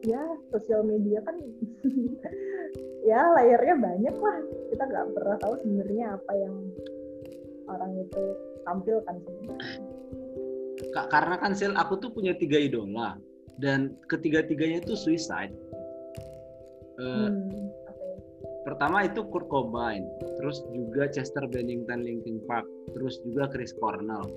[0.00, 1.36] ya sosial media kan
[3.10, 4.38] ya layarnya banyak lah.
[4.72, 6.54] Kita nggak pernah tahu sebenarnya apa yang
[7.68, 8.22] orang itu
[8.64, 9.58] tampilkan sebenarnya.
[10.90, 13.20] Karena kan sel aku tuh punya tiga idola
[13.60, 15.52] dan ketiga-tiganya itu suicide.
[17.00, 17.79] Uh, hmm
[18.62, 20.04] pertama itu Kurt Cobain,
[20.40, 24.28] terus juga Chester Bennington Linkin Park, terus juga Chris Cornell.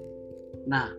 [0.68, 0.92] Nah,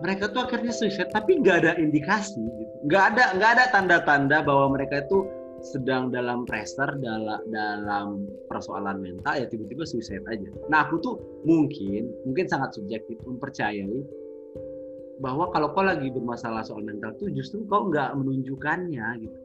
[0.00, 2.74] mereka tuh akhirnya suicide tapi nggak ada indikasi, gitu.
[2.88, 5.28] nggak ada nggak ada tanda-tanda bahwa mereka itu
[5.60, 10.48] sedang dalam pressure dalam dalam persoalan mental ya tiba-tiba suicide aja.
[10.72, 11.14] Nah aku tuh
[11.44, 14.00] mungkin mungkin sangat subjektif mempercayai
[15.20, 19.38] bahwa kalau kau lagi bermasalah soal mental tuh justru kau nggak menunjukkannya gitu.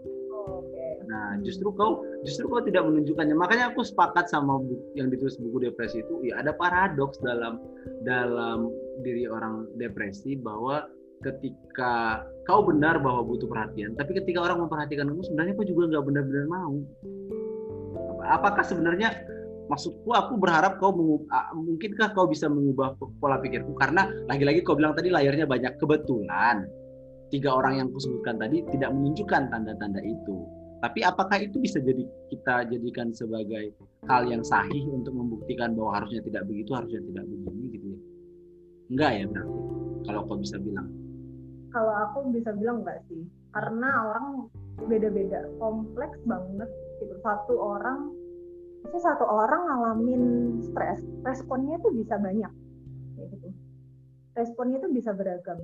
[1.06, 3.36] Nah, justru kau justru kau tidak menunjukkannya.
[3.38, 7.62] Makanya aku sepakat sama buku, yang ditulis buku depresi itu ya ada paradoks dalam
[8.04, 8.70] dalam
[9.06, 10.86] diri orang depresi bahwa
[11.24, 16.06] ketika kau benar bahwa butuh perhatian, tapi ketika orang memperhatikan kamu sebenarnya kau juga nggak
[16.06, 16.76] benar-benar mau.
[18.26, 19.14] Apakah sebenarnya
[19.70, 24.94] maksudku aku berharap kau mengubah, mungkinkah kau bisa mengubah pola pikirku karena lagi-lagi kau bilang
[24.94, 26.66] tadi layarnya banyak kebetulan
[27.34, 30.46] tiga orang yang kusebutkan tadi tidak menunjukkan tanda-tanda itu
[30.86, 33.74] tapi apakah itu bisa jadi kita jadikan sebagai
[34.06, 38.00] hal yang sahih untuk membuktikan bahwa harusnya tidak begitu harusnya tidak begini gitu ya
[38.94, 39.60] enggak ya berarti
[40.06, 40.88] kalau kau bisa bilang
[41.74, 43.26] kalau aku bisa bilang enggak sih
[43.58, 44.26] karena orang
[44.86, 46.70] beda-beda kompleks banget
[47.02, 48.14] gitu satu orang
[48.86, 50.24] Maksudnya satu orang ngalamin
[50.62, 52.54] stres, responnya itu bisa banyak.
[53.18, 53.50] Gitu.
[54.38, 55.58] Responnya itu bisa beragam.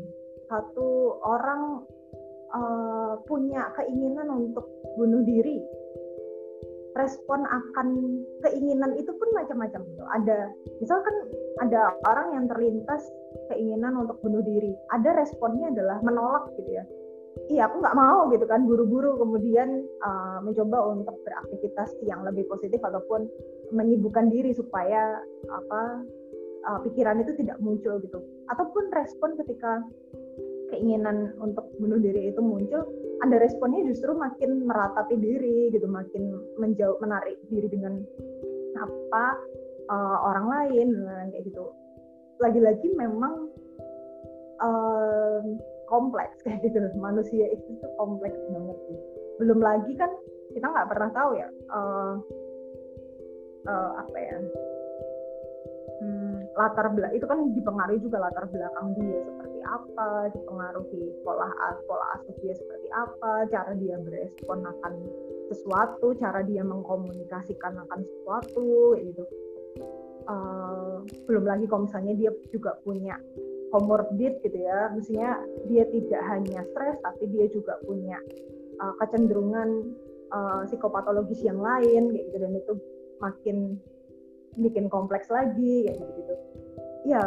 [0.50, 1.86] Satu orang
[2.56, 5.60] uh, punya keinginan untuk bunuh diri,
[7.00, 7.88] respon akan
[8.48, 10.04] keinginan itu pun macam-macam gitu.
[10.12, 10.38] Ada
[10.80, 11.16] misalkan
[11.64, 13.04] ada orang yang terlintas
[13.52, 16.86] keinginan untuk bunuh diri, ada responnya adalah menolak gitu ya
[17.48, 22.80] iya aku nggak mau gitu kan buru-buru kemudian uh, mencoba untuk beraktivitas yang lebih positif
[22.84, 23.28] ataupun
[23.72, 25.82] menyibukkan diri supaya apa
[26.68, 28.20] uh, pikiran itu tidak muncul gitu
[28.52, 29.84] ataupun respon ketika
[30.72, 32.88] keinginan untuk bunuh diri itu muncul
[33.22, 38.02] ada responnya justru makin meratapi diri gitu makin menjauh menarik diri dengan
[38.80, 39.26] apa
[39.92, 40.90] uh, orang lain
[41.30, 41.70] kayak gitu.
[42.42, 43.54] Lagi-lagi memang
[44.58, 45.44] uh,
[45.86, 48.98] kompleks kayak gitu manusia itu tuh kompleks banget sih.
[49.38, 50.10] Belum lagi kan
[50.52, 52.14] kita nggak pernah tahu ya uh,
[53.68, 54.38] uh, apa ya
[56.04, 61.48] hmm, latar belakang itu kan dipengaruhi juga latar belakang dia seperti apa dipengaruhi pola
[61.88, 64.94] pola asuh dia seperti apa cara dia berespon akan
[65.52, 69.24] sesuatu cara dia mengkomunikasikan akan sesuatu gitu.
[70.30, 73.20] Uh, belum lagi kalau misalnya dia juga punya
[73.72, 78.20] komorbid gitu ya, maksudnya dia tidak hanya stres tapi dia juga punya
[78.80, 79.92] uh, kecenderungan
[80.32, 82.38] uh, psikopatologis yang lain kayak gitu.
[82.38, 82.74] Dan itu
[83.20, 83.58] makin
[84.60, 86.36] bikin kompleks lagi kayak gitu gitu.
[87.08, 87.24] Ya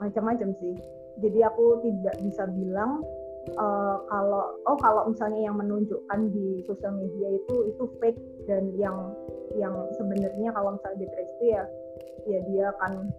[0.00, 0.74] macam-macam sih.
[1.20, 3.04] Jadi aku tidak bisa bilang
[3.58, 9.12] uh, kalau oh kalau misalnya yang menunjukkan di sosial media itu itu fake dan yang
[9.58, 11.64] yang sebenarnya kalau misalnya depresi ya
[12.24, 13.12] ya dia akan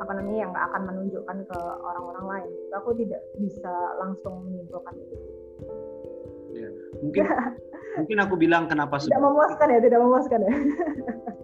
[0.00, 2.50] apa namanya yang nggak akan menunjukkan ke orang-orang lain.
[2.68, 5.16] Itu aku tidak bisa langsung menyimpulkan itu.
[6.52, 6.68] Ya,
[7.00, 7.24] mungkin
[8.00, 10.52] mungkin aku bilang kenapa tidak memuaskan ya, tidak memuaskan ya.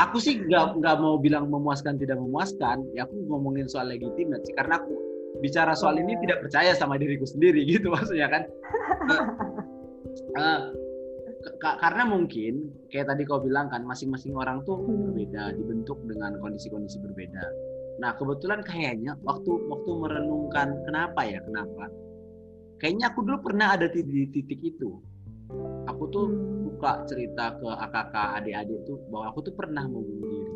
[0.00, 2.88] aku sih nggak nggak mau bilang memuaskan tidak memuaskan.
[2.96, 4.96] Ya aku ngomongin soal legitimate sih karena aku
[5.44, 8.42] bicara soal ini tidak percaya sama diriku sendiri gitu maksudnya kan.
[10.40, 10.60] uh, uh,
[11.80, 15.16] karena mungkin kayak tadi kau bilang kan masing-masing orang tuh hmm.
[15.16, 17.44] berbeda dibentuk dengan kondisi-kondisi berbeda
[18.00, 21.84] nah kebetulan kayaknya waktu waktu merenungkan kenapa ya kenapa
[22.80, 25.00] kayaknya aku dulu pernah ada di, di titik itu
[25.86, 26.66] aku tuh hmm.
[26.70, 30.54] buka cerita ke AKK adik-adik tuh bahwa aku tuh pernah mau bunuh diri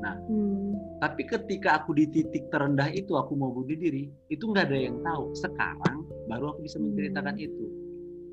[0.00, 1.00] nah hmm.
[1.04, 4.96] tapi ketika aku di titik terendah itu aku mau bunuh diri itu nggak ada yang
[5.04, 7.46] tahu sekarang baru aku bisa menceritakan hmm.
[7.46, 7.66] itu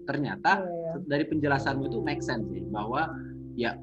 [0.08, 0.98] ternyata yeah, yeah.
[1.06, 3.12] dari penjelasanmu itu make sense sih bahwa
[3.60, 3.76] ya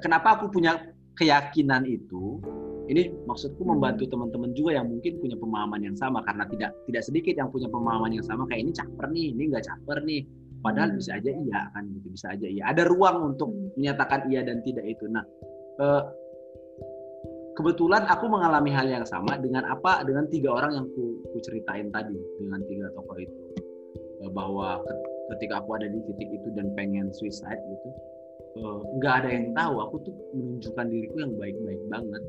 [0.00, 0.80] kenapa aku punya
[1.20, 2.40] keyakinan itu
[2.86, 3.76] ini maksudku hmm.
[3.76, 7.68] membantu teman-teman juga yang mungkin punya pemahaman yang sama karena tidak tidak sedikit yang punya
[7.68, 10.22] pemahaman yang sama kayak ini caper nih ini nggak caper nih
[10.66, 10.98] padahal hmm.
[10.98, 12.62] bisa aja iya kan gitu bisa aja iya.
[12.74, 13.78] Ada ruang untuk hmm.
[13.78, 15.06] menyatakan iya dan tidak itu.
[15.06, 15.22] Nah
[15.78, 16.02] eh,
[17.54, 21.88] kebetulan aku mengalami hal yang sama dengan apa dengan tiga orang yang ku, ku ceritain
[21.94, 23.38] tadi dengan tiga tokoh itu.
[24.26, 24.82] Eh, bahwa
[25.36, 27.88] ketika aku ada di titik itu dan pengen suicide gitu
[28.58, 29.74] eh, nggak ada yang tahu.
[29.86, 32.24] Aku tuh menunjukkan diriku yang baik-baik banget.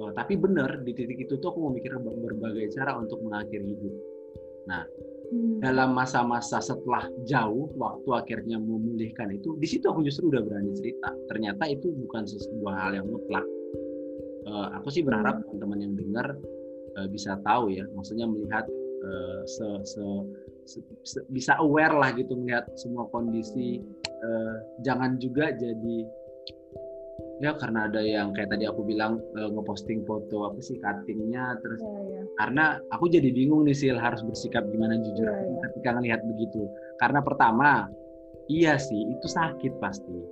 [0.00, 3.94] Uh, tapi bener di titik itu tuh aku memikir berbagai cara untuk mengakhiri hidup.
[4.64, 4.82] Nah
[5.32, 5.64] hmm.
[5.64, 11.08] dalam masa-masa setelah jauh waktu akhirnya memulihkan itu di situ aku justru udah berani cerita
[11.32, 13.44] ternyata itu bukan sebuah hal yang mutlak
[14.46, 15.42] uh, aku sih berharap hmm.
[15.48, 16.26] teman-teman yang dengar
[17.00, 18.68] uh, bisa tahu ya maksudnya melihat
[19.02, 20.04] uh, se, se
[21.34, 23.82] bisa aware lah gitu melihat semua kondisi
[24.22, 26.06] uh, jangan juga jadi
[27.42, 31.82] ya karena ada yang kayak tadi aku bilang uh, ngeposting foto apa sih cuttingnya terus
[31.82, 32.22] ya, ya.
[32.38, 35.58] karena aku jadi bingung nih sih harus bersikap gimana jujur ya, ya.
[35.66, 36.70] ketika ngelihat begitu
[37.02, 37.90] karena pertama
[38.46, 40.22] iya sih itu sakit pasti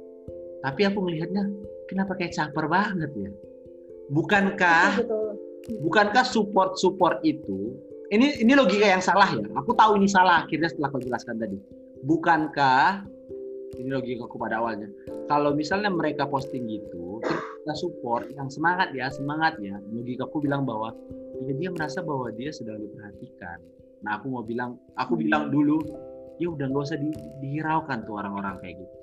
[0.62, 1.50] tapi aku melihatnya
[1.90, 3.30] kenapa kayak caper banget ya
[4.14, 5.02] bukankah
[5.82, 7.74] bukankah support support itu
[8.10, 9.46] ini ini logika yang salah ya.
[9.54, 11.54] Aku tahu ini salah akhirnya setelah kau jelaskan tadi.
[12.02, 13.06] Bukankah
[13.78, 14.90] ini logika aku pada awalnya.
[15.30, 19.78] Kalau misalnya mereka posting gitu, kita support yang semangat ya, semangat ya.
[19.94, 20.90] Logika aku bilang bahwa
[21.46, 23.58] ya dia merasa bahwa dia sedang diperhatikan.
[24.00, 25.78] Nah, aku mau bilang, aku bilang dulu,
[26.40, 27.12] ya udah nggak usah di,
[27.44, 28.96] dihiraukan tuh orang-orang kayak gitu.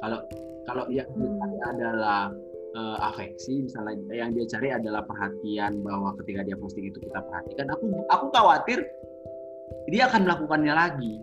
[0.00, 0.20] Kalau
[0.66, 1.62] kalau yang hmm.
[1.62, 2.30] adalah
[2.76, 7.66] uh, afeksi misalnya yang dia cari adalah perhatian bahwa ketika dia posting itu kita perhatikan
[7.72, 8.84] aku aku khawatir
[9.88, 11.22] dia akan melakukannya lagi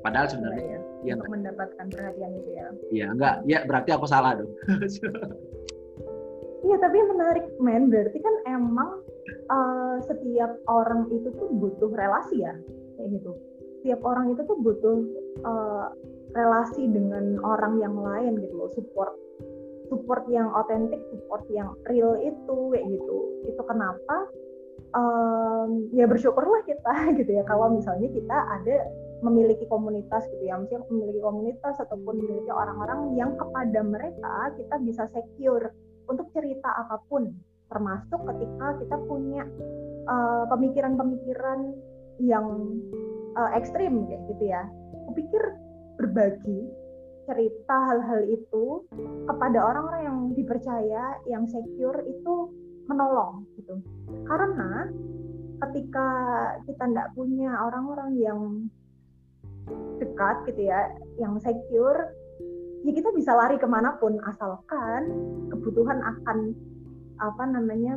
[0.00, 2.66] padahal sebenarnya ya, ya, untuk mendapatkan perhatian itu ya.
[2.90, 3.34] Iya enggak.
[3.46, 4.50] Ya berarti aku salah dong.
[6.66, 8.90] Iya tapi menarik men berarti kan emang
[9.54, 12.58] uh, setiap orang itu tuh butuh relasi ya
[12.98, 13.38] kayak gitu.
[13.80, 14.98] Setiap orang itu tuh butuh
[15.46, 15.94] uh,
[16.34, 18.70] relasi dengan orang yang lain gitu loh.
[18.74, 19.14] Support
[19.86, 23.16] support yang otentik, support yang real itu kayak gitu.
[23.46, 24.26] Itu kenapa
[24.96, 27.42] um, ya bersyukurlah kita gitu ya.
[27.46, 28.76] Kalau misalnya kita ada
[29.24, 35.08] memiliki komunitas gitu ya, misalnya memiliki komunitas ataupun memiliki orang-orang yang kepada mereka kita bisa
[35.12, 35.72] secure
[36.06, 37.32] untuk cerita apa pun,
[37.72, 39.42] termasuk ketika kita punya
[40.06, 41.72] uh, pemikiran-pemikiran
[42.20, 42.76] yang
[43.36, 44.62] uh, ekstrim kayak gitu ya.
[45.08, 45.42] Kupikir
[45.96, 46.68] berbagi
[47.26, 48.86] cerita hal-hal itu
[49.26, 52.34] kepada orang-orang yang dipercaya, yang secure itu
[52.86, 53.82] menolong gitu.
[54.30, 54.86] Karena
[55.66, 56.08] ketika
[56.68, 58.40] kita tidak punya orang-orang yang
[59.98, 62.12] dekat gitu ya, yang secure,
[62.84, 65.02] ya kita bisa lari ke mana pun asalkan
[65.50, 66.54] kebutuhan akan
[67.16, 67.96] apa namanya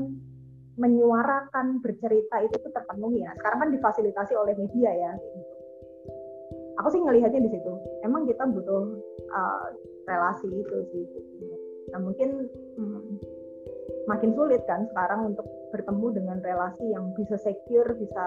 [0.79, 3.36] menyuarakan bercerita itu tuh terpenuhi ya.
[3.38, 5.13] Sekarang kan difasilitasi oleh media ya.
[6.79, 7.73] Aku sih ngelihatnya di situ
[8.08, 8.95] emang kita butuh
[9.32, 9.67] uh,
[10.08, 11.05] relasi itu sih
[11.89, 12.45] nah mungkin
[12.77, 13.17] hmm,
[14.05, 18.23] makin sulit kan sekarang untuk bertemu dengan relasi yang bisa secure bisa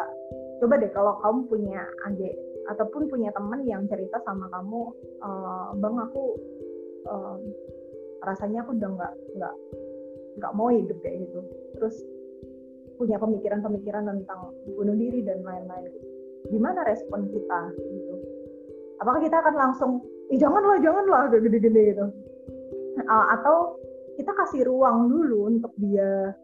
[0.59, 2.35] coba deh kalau kamu punya adik
[2.71, 4.95] ataupun punya teman yang cerita sama kamu
[5.25, 6.23] uh, bang aku
[7.11, 7.37] uh,
[8.23, 9.55] rasanya aku udah nggak nggak
[10.39, 11.41] nggak mau hidup kayak gitu.
[11.79, 11.97] Terus
[12.97, 15.91] punya pemikiran-pemikiran tentang bunuh diri dan lain-lain.
[16.55, 18.15] Gimana respon kita gitu?
[19.03, 19.91] Apakah kita akan langsung
[20.31, 22.07] ih janganlah janganlah udah gede-gede gitu.
[23.11, 23.83] Atau
[24.15, 26.37] kita kasih ruang dulu untuk dia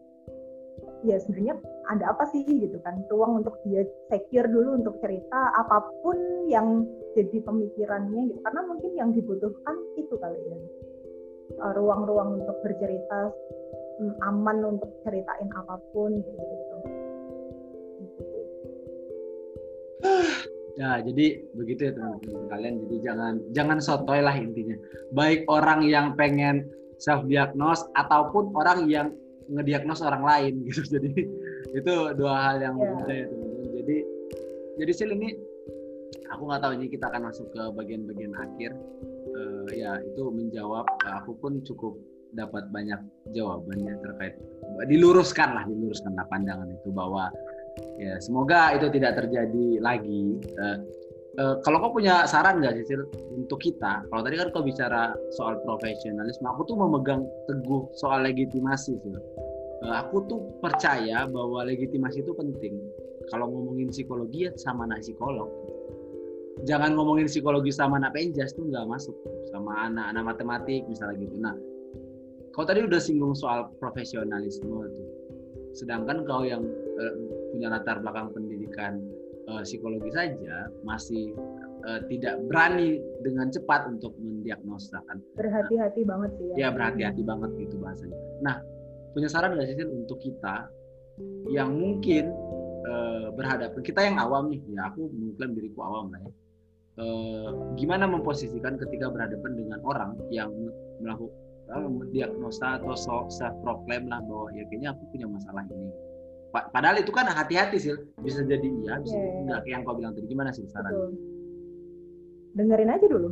[1.06, 1.54] ya sebenarnya
[1.88, 6.84] ada apa sih gitu kan ruang untuk dia secure dulu untuk cerita apa pun yang
[7.16, 10.58] jadi pemikirannya gitu karena mungkin yang dibutuhkan itu kali ya
[11.64, 13.32] uh, ruang-ruang untuk bercerita
[14.04, 16.76] um, aman untuk ceritain apa pun gitu, gitu.
[20.78, 22.74] Ya, jadi begitu ya teman-teman kalian.
[22.86, 24.78] Jadi jangan jangan sotoy lah intinya.
[25.10, 26.70] Baik orang yang pengen
[27.02, 29.10] self diagnose ataupun orang yang
[29.50, 30.86] ngediagnos orang lain gitu.
[30.94, 31.26] Jadi
[31.76, 32.86] itu dua hal yang yeah.
[32.96, 33.68] berbeda ya teman-teman.
[33.76, 33.96] Jadi
[34.78, 35.28] jadi sih ini
[36.30, 38.72] aku nggak tahu ini kita akan masuk ke bagian-bagian akhir.
[39.28, 40.88] Uh, ya itu menjawab.
[41.20, 41.98] Aku pun cukup
[42.36, 43.00] dapat banyak
[43.32, 44.34] jawabannya terkait
[44.88, 47.32] diluruskan lah diluruskan lah pandangan itu bahwa
[47.96, 50.78] ya semoga itu tidak terjadi lagi uh,
[51.40, 52.98] uh, kalau kau punya saran nggak sih
[53.32, 58.98] untuk kita kalau tadi kan kau bicara soal profesionalisme aku tuh memegang teguh soal legitimasi
[59.00, 59.14] sih
[59.86, 62.74] aku tuh percaya bahwa legitimasi itu penting.
[63.28, 65.52] Kalau ngomongin psikologi ya sama anak psikolog.
[66.66, 69.14] Jangan ngomongin psikologi sama anak penjas tuh nggak masuk.
[69.52, 71.36] Sama anak-anak matematik misalnya gitu.
[71.38, 71.54] Nah
[72.56, 75.08] kau tadi udah singgung soal profesionalisme tuh.
[75.76, 76.64] Sedangkan kau yang
[76.98, 77.14] uh,
[77.54, 78.98] punya latar belakang pendidikan
[79.46, 81.36] uh, psikologi saja masih
[81.86, 87.50] uh, tidak berani dengan cepat untuk mendiagnosa kan berhati-hati banget sih ya, ya berhati-hati banget
[87.56, 88.18] gitu bahasanya.
[88.42, 88.56] Nah
[89.18, 90.70] punya saran nggak sih untuk kita
[91.50, 92.30] yang mungkin
[92.86, 96.30] uh, berhadapan kita yang awam nih ya aku mengklaim diriku awam lah ya
[97.02, 100.54] uh, gimana memposisikan ketika berhadapan dengan orang yang
[101.02, 101.34] melakukan
[102.14, 102.96] diagnosa atau
[103.28, 105.92] self proclaim lah bahwa ya kayaknya aku punya masalah ini.
[106.48, 107.92] Padahal itu kan hati-hati sih
[108.24, 109.20] bisa jadi iya bisa yeah.
[109.20, 109.40] jadi iya.
[109.44, 110.26] enggak kayak yang kau bilang tadi.
[110.32, 111.12] Gimana sih saran?
[112.56, 113.28] Dengerin aja dulu.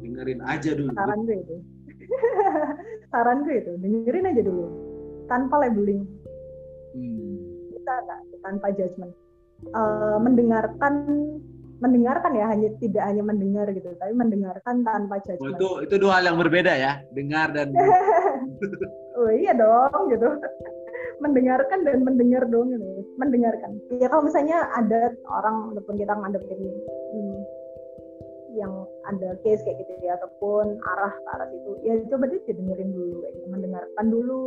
[0.00, 0.90] Dengerin aja dulu.
[0.96, 1.56] Saran gue itu
[3.10, 4.66] saran gue itu dengerin aja dulu.
[5.26, 6.06] Tanpa labeling.
[6.90, 7.38] Hmm.
[7.70, 7.94] kita
[8.42, 9.14] tanpa judgement.
[9.76, 11.06] Uh, mendengarkan
[11.80, 15.56] mendengarkan ya hanya tidak hanya mendengar gitu tapi mendengarkan tanpa judgement.
[15.60, 17.72] Oh, itu itu dua hal yang berbeda ya dengar dan
[19.18, 20.28] oh iya dong gitu.
[21.20, 22.88] Mendengarkan dan mendengar dong gitu.
[23.20, 23.76] mendengarkan.
[24.00, 27.38] Ya kalau misalnya ada orang ataupun kita ngadepin hmm,
[28.54, 32.90] yang ada case kayak gitu ya ataupun arah ke arah situ ya coba deh dengerin
[32.90, 33.46] dulu kayak gitu.
[33.50, 34.42] mendengarkan dulu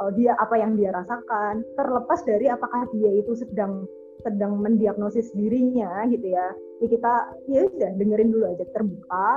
[0.00, 3.84] uh, dia apa yang dia rasakan terlepas dari apakah dia itu sedang
[4.26, 6.46] sedang mendiagnosis dirinya gitu ya
[6.82, 7.12] ya kita
[7.46, 9.30] ya udah dengerin dulu aja terbuka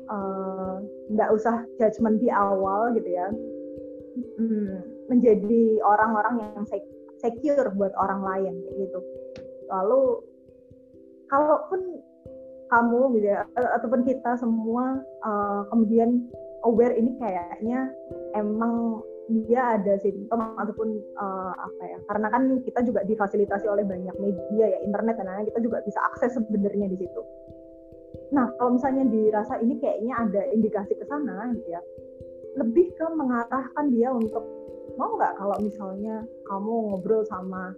[0.00, 0.74] eh,
[1.12, 3.28] nggak uh, usah judgement di awal gitu ya
[4.40, 4.76] hmm,
[5.12, 6.64] menjadi orang-orang yang
[7.20, 9.00] secure buat orang lain gitu
[9.68, 10.24] lalu
[11.28, 12.00] kalaupun
[12.72, 13.44] kamu gitu ya
[13.76, 16.24] ataupun kita semua uh, kemudian
[16.64, 17.92] aware ini kayaknya
[18.32, 19.04] emang
[19.48, 24.64] dia ada simptom ataupun uh, apa ya karena kan kita juga difasilitasi oleh banyak media
[24.72, 27.22] ya internet dan lain kita juga bisa akses sebenarnya di situ.
[28.32, 31.80] Nah kalau misalnya dirasa ini kayaknya ada indikasi ke sana gitu ya
[32.60, 34.44] lebih ke mengarahkan dia untuk
[35.00, 37.72] mau nggak kalau misalnya kamu ngobrol sama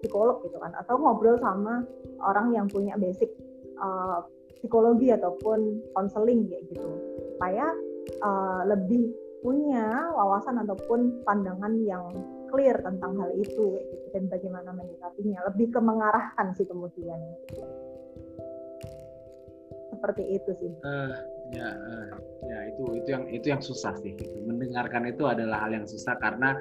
[0.00, 1.82] psikolog gitu kan atau ngobrol sama
[2.22, 3.34] orang yang punya basic
[3.82, 4.22] uh,
[4.58, 6.90] psikologi ataupun konseling kayak gitu.
[7.36, 7.70] Supaya
[8.24, 12.12] uh, lebih punya wawasan ataupun pandangan yang
[12.50, 15.46] clear tentang hal itu gitu, dan bagaimana menyikapinya.
[15.52, 17.18] Lebih ke mengarahkan sih kemudian.
[19.94, 20.72] Seperti itu sih.
[20.82, 21.12] Uh,
[21.50, 22.08] ya uh,
[22.46, 24.38] ya itu itu yang itu yang susah sih gitu.
[24.46, 26.54] mendengarkan itu adalah hal yang susah karena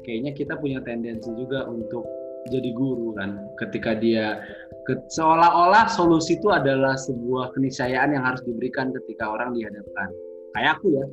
[0.00, 2.08] kayaknya kita punya tendensi juga untuk
[2.48, 3.36] jadi guru kan.
[3.60, 4.40] Ketika dia
[4.88, 10.08] ke, seolah-olah solusi itu adalah sebuah keniscayaan yang harus diberikan ketika orang dihadapkan.
[10.56, 11.04] Kayak aku ya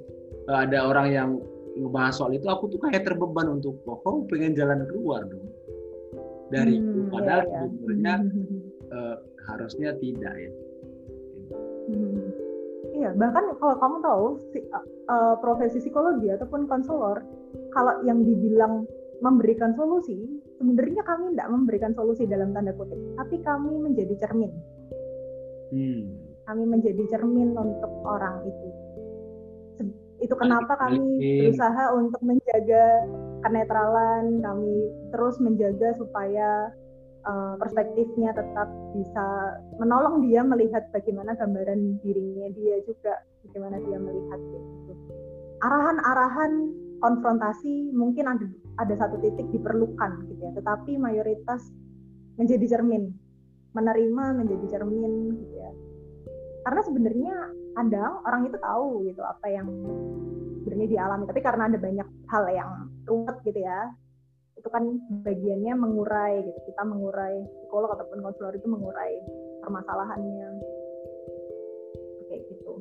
[0.48, 1.30] ada orang yang
[1.78, 5.52] ngebahas soal itu aku tuh kayak terbeban untuk oh pengen jalan keluar dong.
[6.48, 7.68] Dari hmm, itu iya, padahal iya, iya.
[7.68, 8.16] sebenarnya
[8.96, 9.16] uh,
[9.52, 10.52] harusnya tidak ya.
[11.88, 12.20] Hmm.
[12.92, 14.60] iya bahkan kalau kamu tahu si,
[15.08, 17.24] uh, profesi psikologi ataupun konselor
[17.72, 18.84] kalau yang dibilang
[19.24, 20.20] memberikan solusi
[20.58, 24.53] sebenarnya kami tidak memberikan solusi dalam tanda kutip tapi kami menjadi cermin.
[25.68, 26.16] Hmm.
[26.47, 28.68] kami menjadi cermin untuk orang itu.
[30.24, 33.03] Itu kenapa kami berusaha untuk menjaga
[33.43, 36.72] kenetralan kami terus menjaga supaya
[37.28, 44.39] uh, perspektifnya tetap bisa menolong dia melihat bagaimana gambaran dirinya dia juga bagaimana dia melihat
[44.39, 44.93] gitu.
[45.62, 46.53] Arahan-arahan
[47.03, 48.45] konfrontasi mungkin ada
[48.78, 50.52] ada satu titik diperlukan gitu ya.
[50.58, 51.62] Tetapi mayoritas
[52.38, 53.10] menjadi cermin
[53.78, 55.72] menerima menjadi cermin gitu ya.
[56.66, 57.36] Karena sebenarnya
[57.78, 59.68] kadang orang itu tahu gitu apa yang
[60.62, 61.24] sebenarnya dialami.
[61.30, 62.72] Tapi karena ada banyak hal yang
[63.06, 63.94] rumit gitu ya
[64.58, 64.84] itu kan
[65.24, 66.60] bagiannya mengurai gitu.
[66.74, 69.14] Kita mengurai psikolog ataupun konselor itu mengurai
[69.62, 70.48] permasalahannya.
[72.28, 72.74] Kayak gitu.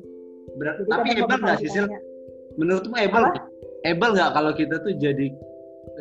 [0.57, 1.69] Ber Jadi tapi able nggak sih
[2.57, 3.23] menurutmu able
[3.85, 5.29] able nggak kalau kita tuh jadi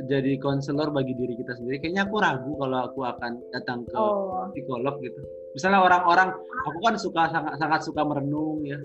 [0.07, 1.80] jadi konselor bagi diri kita sendiri.
[1.80, 4.47] Kayaknya aku ragu kalau aku akan datang ke oh.
[4.53, 5.20] psikolog gitu.
[5.57, 6.28] Misalnya orang-orang
[6.68, 8.78] aku kan suka sangat sangat suka merenung ya.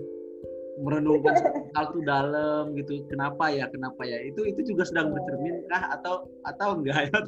[0.80, 1.36] Merenungkan
[1.76, 3.04] hal itu dalam gitu.
[3.12, 4.18] Kenapa ya kenapa ya?
[4.24, 5.92] Itu itu juga sedang bercermin kah?
[6.00, 7.18] Atau atau enggak ya?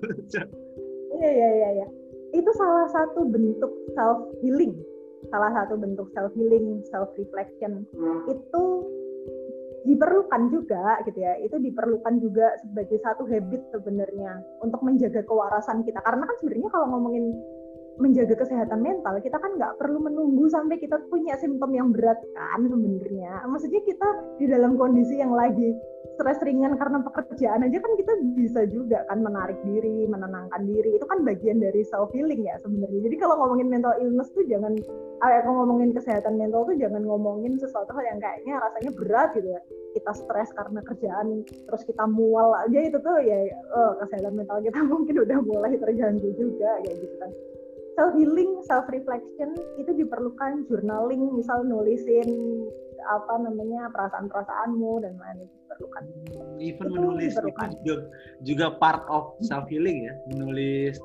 [1.14, 1.86] Iya iya iya ya.
[2.34, 4.74] itu salah satu bentuk self healing
[5.30, 7.86] salah satu bentuk self healing self reflection
[8.28, 8.64] itu
[9.84, 11.36] diperlukan juga gitu ya.
[11.44, 16.00] Itu diperlukan juga sebagai satu habit sebenarnya untuk menjaga kewarasan kita.
[16.00, 17.36] Karena kan sebenarnya kalau ngomongin
[17.94, 22.66] menjaga kesehatan mental kita kan nggak perlu menunggu sampai kita punya simptom yang berat kan
[22.66, 23.46] sebenarnya.
[23.46, 24.08] Maksudnya kita
[24.42, 25.74] di dalam kondisi yang lagi
[26.14, 30.98] stres ringan karena pekerjaan aja kan kita bisa juga kan menarik diri menenangkan diri.
[30.98, 33.00] Itu kan bagian dari self healing ya sebenarnya.
[33.06, 34.74] Jadi kalau ngomongin mental illness tuh jangan
[35.22, 39.48] eh, kalau ngomongin kesehatan mental tuh jangan ngomongin sesuatu hal yang kayaknya rasanya berat gitu
[39.54, 39.60] ya.
[39.94, 43.38] Kita stres karena kerjaan terus kita mual aja itu tuh ya
[43.70, 47.30] oh, kesehatan mental kita mungkin udah mulai terganggu juga kayak gitu kan
[47.94, 52.28] self healing, self reflection itu diperlukan journaling, misal nulisin
[53.04, 56.02] apa namanya perasaan-perasaanmu dan lain itu diperlukan.
[56.58, 57.68] Even itu menulis diperlukan.
[57.70, 57.96] itu juga
[58.42, 60.96] juga part of self healing ya, menulis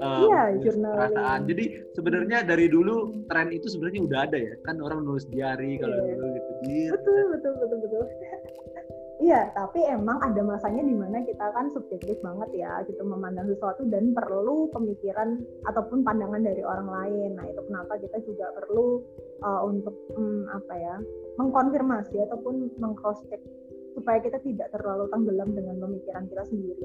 [0.00, 0.98] um, iya, journaling.
[0.98, 1.40] perasaan.
[1.50, 5.96] Jadi sebenarnya dari dulu tren itu sebenarnya udah ada ya, kan orang nulis diary kalau
[5.98, 6.14] yeah.
[6.16, 6.50] dulu gitu.
[6.94, 8.04] Betul, betul, betul, betul.
[9.22, 13.86] Iya, tapi emang ada masanya di mana kita kan subjektif banget ya, gitu memandang sesuatu
[13.86, 15.38] dan perlu pemikiran
[15.70, 17.38] ataupun pandangan dari orang lain.
[17.38, 19.06] Nah, itu kenapa kita juga perlu
[19.46, 20.94] uh, untuk um, apa ya,
[21.38, 23.38] mengkonfirmasi ataupun mengcross check
[23.94, 26.82] supaya kita tidak terlalu tenggelam dengan pemikiran kita sendiri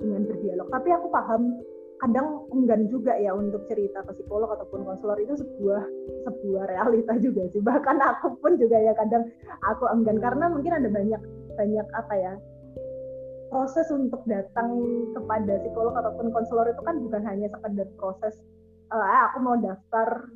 [0.00, 0.72] dengan berdialog.
[0.72, 1.52] Tapi aku paham
[1.98, 5.82] kadang enggan juga ya untuk cerita ke psikolog ataupun konselor itu sebuah
[6.30, 9.26] sebuah realita juga sih bahkan aku pun juga ya kadang
[9.66, 11.18] aku enggan karena mungkin ada banyak
[11.58, 12.34] banyak apa ya
[13.48, 14.70] proses untuk datang
[15.16, 18.34] kepada psikolog ataupun konselor itu kan bukan hanya sekedar proses
[18.92, 20.28] uh, aku mau daftar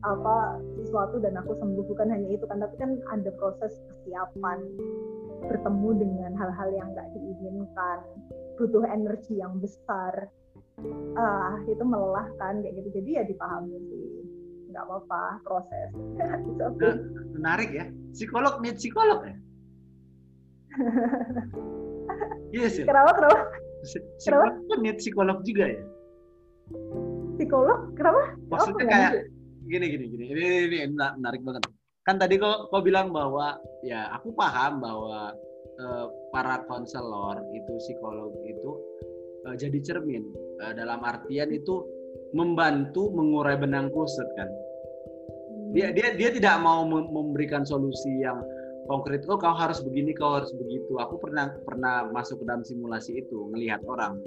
[0.00, 4.64] apa sesuatu dan aku sembuh bukan hanya itu kan tapi kan ada proses persiapan
[5.44, 8.00] bertemu dengan hal-hal yang nggak diinginkan
[8.56, 10.28] butuh energi yang besar.
[11.16, 12.88] Ah itu melelahkan kayak gitu.
[13.00, 14.08] Jadi ya dipahami sih.
[14.72, 15.88] Nggak apa-apa proses.
[16.60, 16.92] Okay.
[17.36, 17.86] menarik ya.
[18.12, 19.36] Psikolog nih psikolog ya
[22.56, 22.84] iya sih.
[22.86, 23.38] kenapa kenapa?
[24.20, 25.82] Psikolog kan nih psikolog juga ya?
[27.40, 27.80] Psikolog?
[27.96, 28.36] Kenapa?
[28.52, 29.12] Maksudnya oh, kayak
[29.66, 30.24] gini gini gini.
[30.30, 31.62] Ini, ini, ini menarik banget.
[32.04, 35.32] Kan tadi kok kau bilang bahwa ya aku paham bahwa
[35.80, 38.70] uh, para konselor itu psikolog itu
[39.48, 40.24] uh, jadi cermin.
[40.60, 41.84] Uh, dalam artian itu
[42.36, 44.48] membantu mengurai benang kusut kan?
[45.70, 48.42] Dia dia dia tidak mau memberikan solusi yang
[48.90, 50.98] konkret oh kau harus begini kau harus begitu.
[50.98, 54.18] Aku pernah pernah masuk ke dalam simulasi itu melihat orang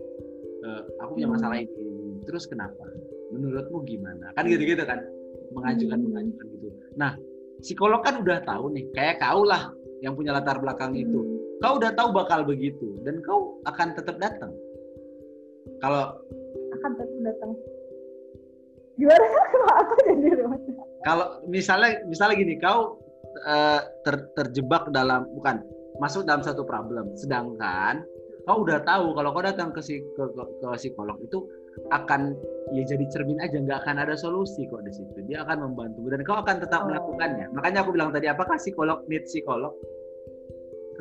[0.64, 1.68] uh, aku punya masalah hmm.
[1.68, 2.88] ini terus kenapa?
[3.36, 4.32] Menurutmu gimana?
[4.40, 5.04] Kan gitu gitu kan
[5.52, 6.08] mengajukan hmm.
[6.08, 6.68] mengajukan gitu.
[6.96, 7.20] Nah
[7.60, 9.68] psikolog kan udah tahu nih kayak kau lah
[10.00, 11.44] yang punya latar belakang itu.
[11.60, 14.56] Kau udah tahu bakal begitu dan kau akan tetap datang.
[15.84, 16.16] Kalau
[16.80, 17.52] akan tetap datang.
[18.96, 19.26] Gimana?
[19.28, 20.30] Kalau aku jadi
[21.04, 23.03] kalau misalnya misalnya gini kau
[23.48, 25.64] uh, ter, terjebak dalam bukan
[26.02, 27.14] masuk dalam satu problem.
[27.18, 28.04] Sedangkan
[28.44, 31.48] kau udah tahu kalau kau datang ke, ke, ke, ke psikolog itu
[31.90, 32.38] akan
[32.76, 35.26] ya jadi cermin aja nggak akan ada solusi kok di situ.
[35.26, 36.10] Dia akan membantu.
[36.12, 36.88] Dan kau akan tetap oh.
[36.92, 37.50] melakukannya.
[37.56, 39.74] Makanya aku bilang tadi apakah psikolog need psikolog?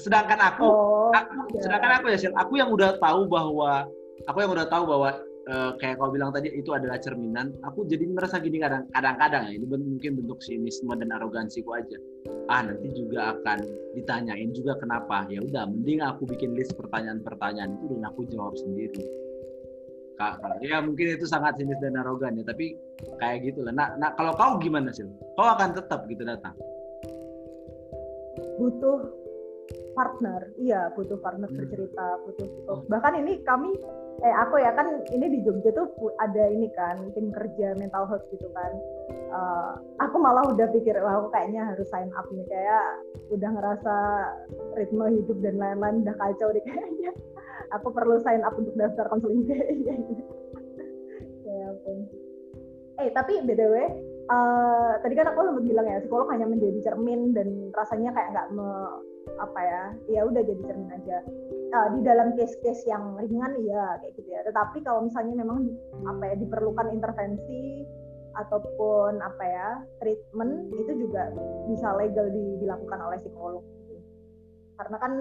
[0.00, 1.68] Sedangkan aku, oh, aku ya.
[1.68, 3.84] sedangkan aku ya Sil, aku yang udah tahu bahwa
[4.24, 7.54] aku yang udah tahu bahwa uh, kayak kau bilang tadi itu adalah cerminan.
[7.66, 11.98] Aku jadi merasa gini kadang kadang-kadang ya ini mungkin bentuk sinisme dan arogansiku aja.
[12.46, 13.58] Ah nanti juga akan
[13.98, 15.26] ditanyain juga kenapa.
[15.26, 19.02] Ya udah mending aku bikin list pertanyaan-pertanyaan itu dan aku jawab sendiri.
[20.62, 22.78] Ya mungkin itu sangat sinis dan arogan ya tapi
[23.18, 23.74] kayak gitu lah.
[23.74, 25.02] Nah, nah kalau kau gimana sih
[25.34, 26.54] kau akan tetap gitu datang?
[28.62, 29.22] Butuh
[29.98, 30.46] partner.
[30.62, 31.58] Iya butuh partner hmm.
[31.58, 32.80] bercerita butuh oh.
[32.86, 33.74] bahkan ini kami
[34.22, 35.88] eh aku ya kan ini di Jogja tuh
[36.20, 38.72] ada ini kan tim kerja mental health gitu kan.
[39.32, 42.46] Uh, aku malah udah pikir wah aku kayaknya harus sign up nih.
[42.46, 42.86] Kayak
[43.32, 43.96] udah ngerasa
[44.78, 47.10] ritme hidup dan lain-lain udah kacau deh kayaknya.
[47.80, 49.48] Aku perlu sign up untuk daftar konseling
[51.48, 52.04] ya ampun.
[53.00, 53.74] Eh tapi btw
[54.28, 58.48] uh, tadi kan aku sempat bilang ya psikolog hanya menjadi cermin dan rasanya kayak nggak
[59.38, 61.18] apa ya ya udah jadi cermin aja.
[61.72, 64.44] Uh, di dalam case-case yang ringan ya kayak gitu ya.
[64.44, 65.72] Tetapi kalau misalnya memang
[66.04, 67.88] apa ya diperlukan intervensi
[68.32, 69.68] ataupun apa ya
[70.00, 71.32] treatment itu juga
[71.68, 73.64] bisa legal di, dilakukan oleh psikolog.
[74.76, 75.12] Karena kan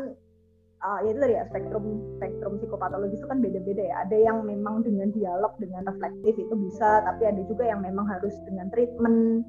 [0.81, 1.85] uh, ya itu tadi ya spektrum
[2.17, 3.95] spektrum psikopatologis itu kan beda-beda ya.
[4.07, 8.33] Ada yang memang dengan dialog dengan reflektif itu bisa, tapi ada juga yang memang harus
[8.43, 9.45] dengan treatment,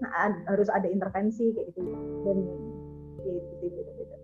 [0.00, 1.80] nah, harus ada intervensi kayak gitu.
[2.24, 2.38] Dan
[3.28, 4.16] ya itu sih beda-beda.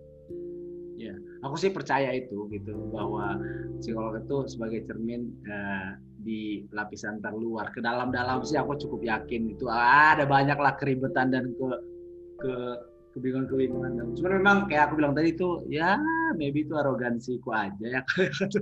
[0.95, 3.37] Ya, aku sih percaya itu gitu bahwa
[3.83, 9.67] psikolog itu sebagai cermin uh, di lapisan terluar ke dalam-dalam sih aku cukup yakin itu
[9.67, 11.67] ah, ada banyaklah keribetan dan ke
[12.39, 12.53] ke
[13.15, 14.15] kebingungan-kebingungan.
[14.19, 15.95] Cuma memang kayak aku bilang tadi itu ya
[16.35, 18.01] maybe itu arogansiku aja ya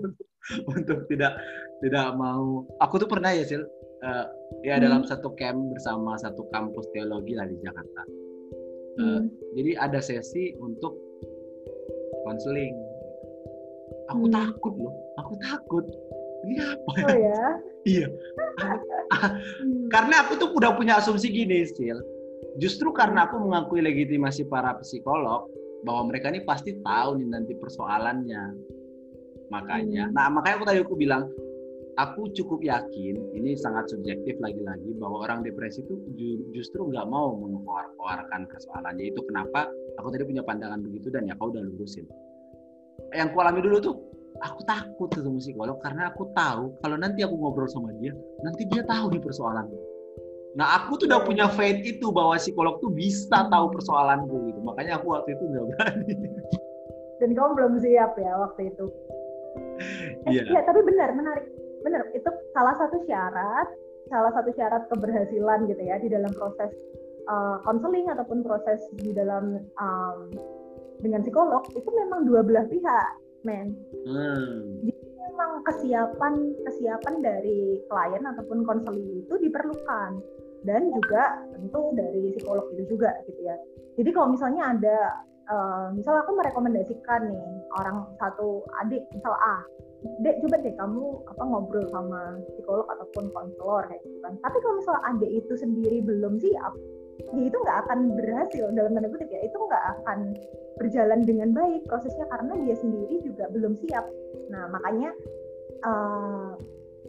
[0.77, 1.37] untuk tidak
[1.81, 2.65] tidak mau.
[2.81, 3.65] Aku tuh pernah ya sil
[4.05, 4.25] uh,
[4.61, 4.83] ya hmm.
[4.85, 8.01] dalam satu camp bersama satu kampus teologi lah di Jakarta.
[8.97, 9.23] Uh, hmm.
[9.57, 10.97] Jadi ada sesi untuk
[12.25, 12.73] konseling.
[14.13, 14.33] Aku hmm.
[14.33, 15.85] takut loh, aku takut.
[16.43, 16.91] Ini apa?
[16.91, 17.43] Oh ya?
[17.97, 18.07] iya.
[18.59, 19.89] Hmm.
[19.93, 21.99] Karena aku tuh udah punya asumsi gini, Sil
[22.57, 25.49] justru karena aku mengakui legitimasi para psikolog
[25.83, 28.53] bahwa mereka ini pasti tahu nih nanti persoalannya
[29.49, 30.13] makanya hmm.
[30.15, 31.29] nah makanya aku tadi aku bilang
[31.97, 35.99] aku cukup yakin ini sangat subjektif lagi-lagi bahwa orang depresi itu
[36.53, 39.69] justru nggak mau mengeluarkan persoalannya itu kenapa
[40.01, 42.05] aku tadi punya pandangan begitu dan ya kau udah lurusin
[43.13, 43.95] yang aku alami dulu tuh
[44.41, 48.81] aku takut ketemu psikolog karena aku tahu kalau nanti aku ngobrol sama dia nanti dia
[48.85, 49.93] tahu di persoalannya
[50.53, 54.61] Nah aku tuh udah punya faith itu bahwa psikolog tuh bisa tahu persoalanku gitu.
[54.61, 56.13] Makanya aku waktu itu nggak berani.
[57.17, 58.85] Dan kamu belum siap ya waktu itu.
[60.29, 60.45] Iya.
[60.45, 61.45] Eh, ya, tapi benar, menarik.
[61.83, 63.67] Benar, itu salah satu syarat,
[64.07, 66.71] salah satu syarat keberhasilan gitu ya di dalam proses
[67.63, 70.27] konseling uh, ataupun proses di dalam um,
[70.99, 73.09] dengan psikolog itu memang dua belah pihak,
[73.47, 73.75] men.
[74.07, 74.83] Hmm.
[74.83, 76.33] Jadi memang kesiapan
[76.67, 80.19] kesiapan dari klien ataupun konseling itu diperlukan
[80.63, 83.55] dan juga tentu dari psikolog itu juga gitu ya.
[83.99, 84.97] Jadi kalau misalnya ada
[85.51, 87.47] uh, misal aku merekomendasikan nih
[87.79, 89.63] orang satu adik misal A,
[90.19, 94.33] Dek coba deh kamu apa ngobrol sama psikolog ataupun konselor kayak gitu kan.
[94.43, 96.73] Tapi kalau misal adik itu sendiri belum siap,
[97.31, 98.65] ya itu nggak akan berhasil.
[98.75, 100.19] Dalam tanda kutip ya itu nggak akan
[100.81, 104.05] berjalan dengan baik prosesnya karena dia sendiri juga belum siap.
[104.51, 105.15] Nah makanya
[105.87, 106.59] uh,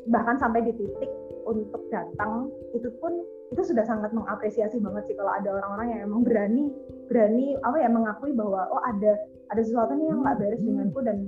[0.09, 1.11] bahkan sampai di titik
[1.45, 6.21] untuk datang itu pun itu sudah sangat mengapresiasi banget sih kalau ada orang-orang yang emang
[6.25, 6.65] berani
[7.07, 9.15] berani apa ya mengakui bahwa oh ada
[9.53, 11.19] ada sesuatu nih yang nggak beres denganku dan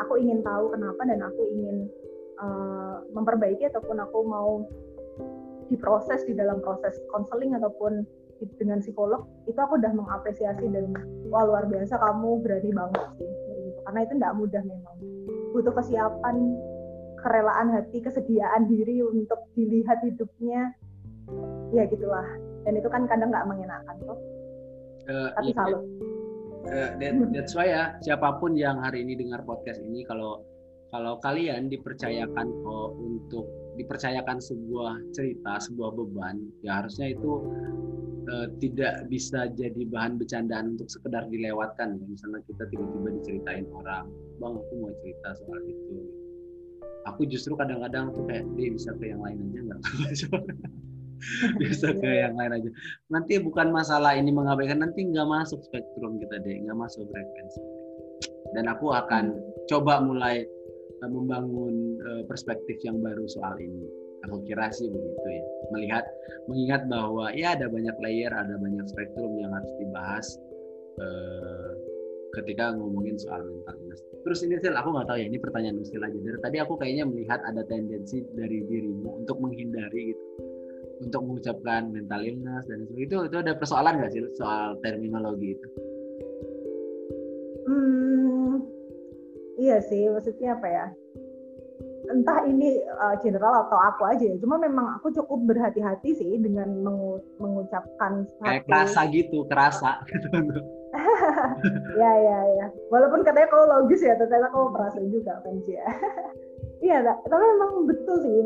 [0.00, 1.76] aku ingin tahu kenapa dan aku ingin
[2.40, 4.64] uh, memperbaiki ataupun aku mau
[5.72, 8.04] diproses di dalam proses konseling ataupun
[8.60, 10.92] dengan psikolog itu aku udah mengapresiasi dan
[11.32, 13.80] wah luar biasa kamu berani banget sih gitu.
[13.88, 14.96] karena itu tidak mudah memang.
[15.54, 16.36] Butuh kesiapan
[17.24, 20.76] kerelaan hati kesediaan diri untuk dilihat hidupnya
[21.72, 22.26] ya gitulah.
[22.68, 24.18] Dan itu kan kadang nggak mengenakan kok
[25.08, 25.82] uh, tapi iya, salut
[26.68, 30.44] uh, that, that's why ya siapa pun yang hari ini dengar podcast ini kalau
[30.94, 37.42] kalau kalian dipercayakan oh, untuk dipercayakan sebuah cerita sebuah beban ya harusnya itu
[38.30, 42.04] uh, tidak bisa jadi bahan bercandaan untuk sekedar dilewatkan ya.
[42.06, 44.06] misalnya kita tiba-tiba diceritain orang
[44.38, 45.96] bang aku mau cerita soal itu.
[47.04, 49.80] Aku justru kadang-kadang tuh kayak dia bisa ke yang lain aja nggak
[51.60, 52.28] bisa ke iya.
[52.28, 52.70] yang lain aja
[53.10, 57.60] nanti bukan masalah ini mengabaikan nanti nggak masuk spektrum kita deh nggak masuk frekuensi
[58.54, 59.42] dan aku akan hmm.
[59.66, 60.44] coba mulai
[61.02, 63.86] uh, membangun uh, perspektif yang baru soal ini
[64.24, 66.04] aku kira sih begitu ya melihat
[66.48, 70.26] mengingat bahwa ya ada banyak layer ada banyak spektrum yang harus dibahas
[71.00, 71.72] uh,
[72.34, 74.02] ketika ngomongin soal mental illness.
[74.26, 76.18] Terus ini sih aku nggak tahu ya ini pertanyaan usil aja.
[76.18, 80.24] Dari tadi aku kayaknya melihat ada tendensi dari dirimu untuk menghindari gitu,
[81.06, 83.06] untuk mengucapkan mental illness dan sebagainya.
[83.08, 85.68] Itu itu ada persoalan nggak sih soal terminologi itu?
[87.64, 88.64] Hmm,
[89.56, 90.86] iya sih, maksudnya apa ya?
[92.12, 94.36] entah ini uh, general atau aku aja ya.
[94.40, 100.28] Cuma memang aku cukup berhati-hati sih dengan mengu mengucapkan kayak kerasa gitu, kerasa gitu.
[102.00, 102.66] ya ya ya.
[102.92, 105.86] Walaupun katanya kalau logis ya, ternyata kau merasa juga kan ya.
[106.86, 108.38] iya, tapi memang betul sih.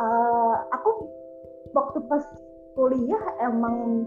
[0.00, 1.10] Uh, aku
[1.74, 2.24] waktu pas
[2.74, 4.06] kuliah emang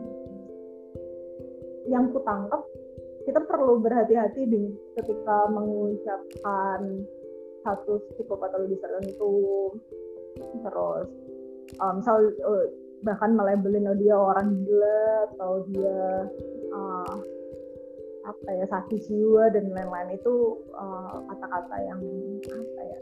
[1.88, 2.64] yang ku tangkap
[3.24, 4.44] kita perlu berhati-hati
[5.00, 7.08] ketika mengucapkan
[7.64, 9.72] satu psikopatologi tertentu
[10.60, 11.08] terus
[11.80, 12.66] um, misal uh,
[13.04, 16.28] bahkan melabelin dia orang gila atau dia
[16.72, 17.16] uh,
[18.24, 20.36] apa ya sakit jiwa dan lain-lain itu
[21.28, 22.00] kata-kata uh, yang
[22.48, 23.00] apa ya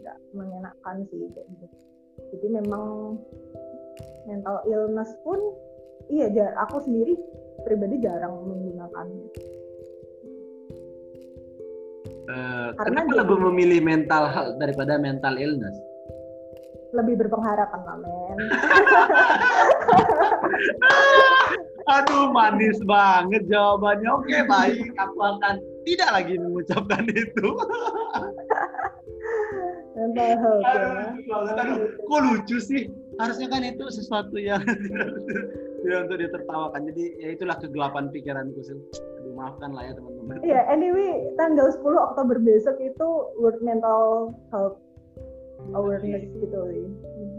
[0.00, 1.89] nggak mengenakan sih kayak gitu
[2.30, 3.18] jadi memang
[4.26, 5.38] mental illness pun
[6.10, 6.30] iya
[6.62, 7.18] aku sendiri
[7.66, 9.28] pribadi jarang menggunakannya
[12.30, 15.74] Uh, Karena kenapa lebih memilih mental health daripada mental illness?
[16.94, 18.38] Lebih berpengharapan lah, men.
[21.98, 24.10] Aduh, manis banget jawabannya.
[24.14, 24.94] Oke, baik.
[24.94, 27.46] Aku akan tidak lagi mengucapkan itu.
[30.00, 30.88] mental health ya.
[31.60, 32.82] Aduh, kok lucu sih?
[33.20, 34.64] Harusnya kan itu sesuatu yang
[35.84, 36.88] tidak untuk ditertawakan.
[36.88, 38.80] Jadi ya itulah kegelapan pikiranku sih
[39.40, 40.36] maafkan lah ya teman-teman.
[40.44, 43.08] Iya, yeah, anyway, tanggal 10 Oktober besok itu
[43.40, 44.76] World Mental Health
[45.72, 46.40] Awareness okay.
[46.44, 46.60] gitu.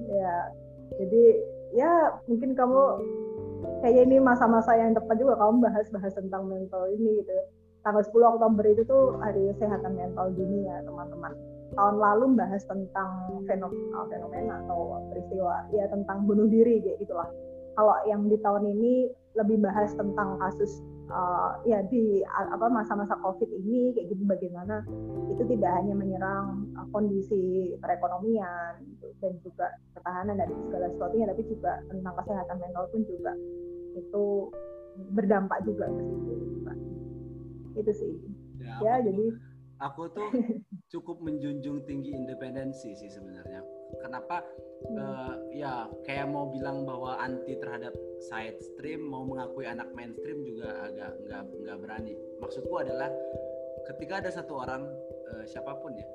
[0.10, 0.36] Ya,
[0.98, 1.24] jadi
[1.78, 1.92] ya
[2.26, 2.82] mungkin kamu
[3.86, 7.32] kayak ini masa-masa yang tepat juga kamu bahas-bahas tentang mental ini gitu.
[7.82, 11.34] Tanggal 10 Oktober itu tuh hari kesehatan mental dunia, teman-teman.
[11.72, 17.30] Tahun lalu bahas tentang fenomena, fenomena atau peristiwa ya tentang bunuh diri kayak gitulah.
[17.80, 19.08] Kalau yang di tahun ini
[19.40, 24.84] lebih bahas tentang kasus uh, ya di apa masa-masa covid ini kayak gitu bagaimana
[25.32, 31.42] itu tidak hanya menyerang uh, kondisi perekonomian gitu, dan juga ketahanan dan segala sesuatunya tapi
[31.48, 33.32] juga tentang kesehatan mental pun juga
[33.96, 34.24] itu
[35.16, 36.34] berdampak juga ke situ
[37.80, 38.14] itu sih.
[38.60, 39.32] Ya, ya jadi
[39.82, 40.30] aku tuh
[40.94, 43.66] cukup menjunjung tinggi independensi sih sebenarnya.
[44.00, 44.46] Kenapa?
[44.82, 44.98] Hmm.
[44.98, 47.94] uh, ya kayak mau bilang bahwa anti terhadap
[48.32, 52.14] side stream mau mengakui anak mainstream juga agak nggak nggak berani.
[52.40, 53.10] Maksudku adalah
[53.92, 54.90] ketika ada satu orang
[55.34, 56.08] uh, siapa pun ya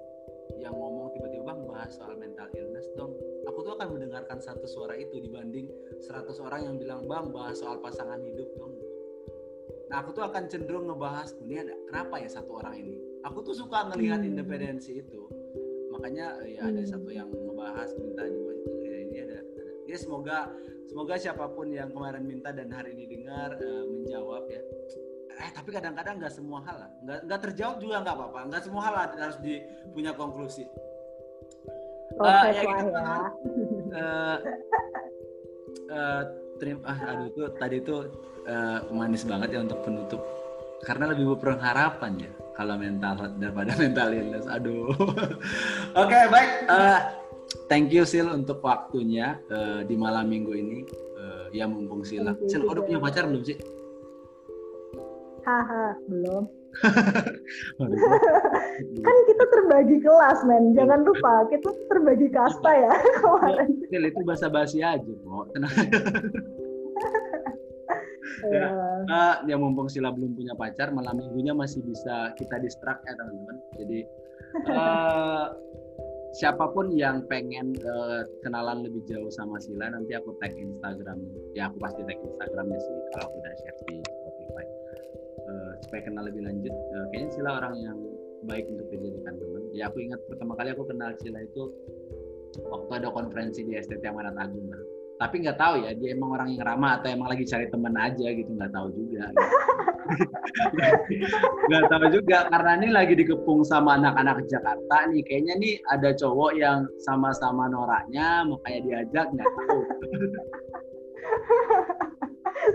[0.56, 3.12] yang ngomong tiba-tiba bang bahas soal mental illness dong.
[3.50, 5.68] Aku tuh akan mendengarkan satu suara itu dibanding
[6.00, 8.74] 100 orang yang bilang bang bahas soal pasangan hidup dong.
[9.86, 13.54] Nah aku tuh akan cenderung ngebahas ini ada kenapa ya satu orang ini aku tuh
[13.58, 14.30] suka ngelihat hmm.
[14.30, 15.26] independensi itu.
[15.90, 16.90] Makanya ya ada hmm.
[16.90, 19.64] satu yang ngebahas minta juga itu ya ini ada, ada.
[19.90, 20.38] Ya semoga
[20.86, 24.62] semoga siapa pun yang kemarin minta dan hari ini dengar uh, menjawab ya.
[25.36, 26.90] Eh tapi kadang-kadang nggak semua hal lah.
[27.02, 28.40] Nggak nggak terjawab juga nggak apa-apa.
[28.48, 29.54] Nggak semua hal harus di
[29.90, 30.64] punya konklusi.
[32.16, 33.18] Uh, ya gitu ya.
[33.92, 34.38] Uh,
[35.92, 36.22] uh,
[36.56, 38.08] terima ah, aduh tuh tadi tuh
[38.48, 40.22] uh, manis banget ya untuk penutup
[40.84, 44.48] karena lebih berpengharapan ya kalau mental daripada mental illness.
[44.48, 44.90] Aduh.
[44.96, 45.36] Oke,
[45.94, 46.50] okay, baik.
[46.66, 46.98] Uh,
[47.68, 50.78] thank you Sil untuk waktunya uh, di malam minggu ini.
[51.16, 52.32] Uh, ya mumpung Sila.
[52.48, 53.56] Sil, udah punya pacar belum sih?
[55.46, 56.44] Haha, belum.
[59.06, 62.92] kan kita terbagi kelas men jangan lupa kita terbagi kasta ya
[63.24, 65.72] kemarin Sil itu bahasa basi aja kok tenang
[68.44, 73.56] ya, ya mumpung Sila belum punya pacar malam minggunya masih bisa kita distract ya teman-teman.
[73.80, 74.00] Jadi
[74.72, 75.46] uh,
[76.38, 81.18] siapa pun yang pengen uh, kenalan lebih jauh sama Sila nanti aku tag Instagram.
[81.56, 84.66] Ya aku pasti tag Instagramnya sih kalau aku udah share di Spotify.
[85.46, 86.74] Uh, supaya kenal lebih lanjut.
[86.74, 87.98] Uh, kayaknya Sila orang yang
[88.44, 89.62] baik untuk dijadikan teman.
[89.72, 91.72] Ya aku ingat pertama kali aku kenal Sila itu
[92.64, 96.48] waktu ada konferensi di STT Amanat Agung lah tapi nggak tahu ya dia emang orang
[96.52, 99.32] yang ramah atau emang lagi cari temen aja gitu nggak tahu juga.
[99.32, 99.56] Gitu.
[101.68, 105.24] nggak tahu juga karena ini lagi dikepung sama anak-anak Jakarta nih.
[105.24, 109.80] Kayaknya nih ada cowok yang sama-sama noraknya makanya diajak nggak tahu.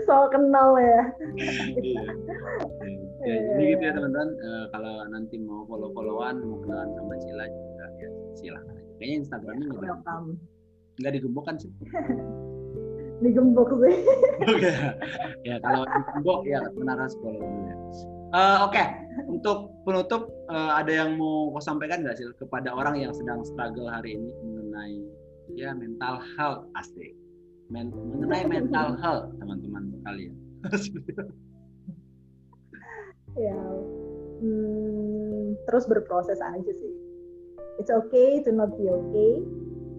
[0.06, 1.02] So kenal ya.
[1.76, 2.02] Iya.
[3.22, 4.30] ya, jadi gitu ya teman-teman.
[4.40, 8.92] Uh, kalau nanti mau follow-followan mau kenalan sama Cila juga ya silahkan aja.
[8.96, 10.00] Kayaknya Instagramnya nggak
[11.00, 11.70] nggak digembok kan sih.
[13.22, 13.96] Digembok sih.
[14.50, 14.70] Oke
[15.48, 17.76] ya kalau digembok ya menara sekolah dulu ya
[18.34, 18.74] uh, oke.
[18.74, 18.86] Okay.
[19.28, 23.86] untuk penutup uh, ada yang mau kau sampaikan nggak sih kepada orang yang sedang struggle
[23.86, 24.94] hari ini mengenai
[25.54, 26.64] ya mental health?
[26.74, 27.12] Asli
[27.68, 30.34] Men mengenai mental health teman-teman kalian
[33.36, 33.56] ya
[34.44, 36.92] hmm, terus berproses aja sih.
[37.80, 39.40] It's okay to not be okay.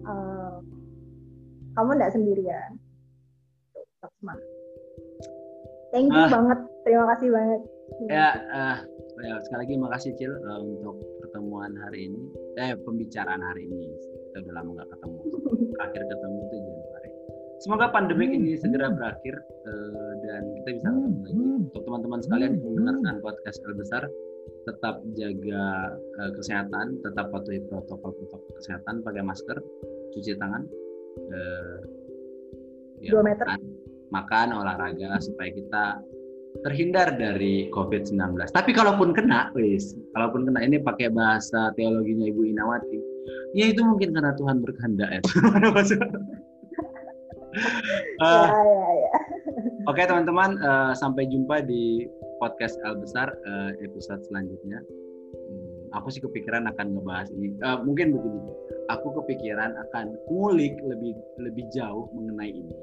[0.06, 0.62] Uh,
[1.74, 2.70] kamu nggak sendirian.
[3.74, 4.54] Tetap semangat
[5.94, 6.58] thank you uh, banget.
[6.82, 7.60] Terima kasih banget.
[8.10, 8.76] Ya uh,
[9.22, 12.22] ya sekali lagi makasih Cil uh, untuk pertemuan hari ini.
[12.58, 13.86] Eh pembicaraan hari ini.
[14.34, 15.18] Kita udah lama nggak ketemu.
[15.78, 17.10] Terakhir ketemu itu Januari.
[17.62, 19.38] Semoga pandemi ini segera berakhir
[19.70, 21.44] uh, dan kita bisa ketemu lagi.
[21.70, 24.02] Untuk teman-teman sekalian yang mendengarkan podcast El Besar
[24.68, 29.56] tetap jaga uh, kesehatan tetap patuhi protokol protokol kesehatan pakai masker
[30.12, 30.64] cuci tangan
[31.18, 31.76] eh,
[33.04, 33.60] ya, dua meter makan,
[34.10, 35.84] makan olahraga supaya kita
[36.62, 38.38] terhindar dari COVID-19.
[38.54, 42.98] Tapi kalaupun kena, wis, kalaupun kena ini pakai bahasa teologinya Ibu Inawati,
[43.58, 45.20] ya itu mungkin karena Tuhan berkehendak ya.
[48.22, 49.10] uh, ya, ya, ya.
[49.90, 52.06] Oke okay, teman-teman, uh, sampai jumpa di
[52.38, 54.78] podcast El Besar uh, episode selanjutnya.
[55.94, 57.54] Aku sih kepikiran akan ngebahas ini.
[57.62, 58.42] Uh, mungkin begini
[58.92, 62.74] aku kepikiran akan ngulik lebih lebih jauh mengenai ini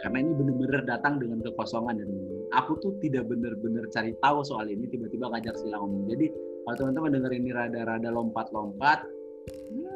[0.00, 2.08] karena ini benar-benar datang dengan kekosongan dan
[2.56, 6.26] aku tuh tidak benar-benar cari tahu soal ini tiba-tiba ngajak sila ngomong jadi
[6.64, 9.89] kalau teman-teman dengar ini rada-rada lompat-lompat hmm,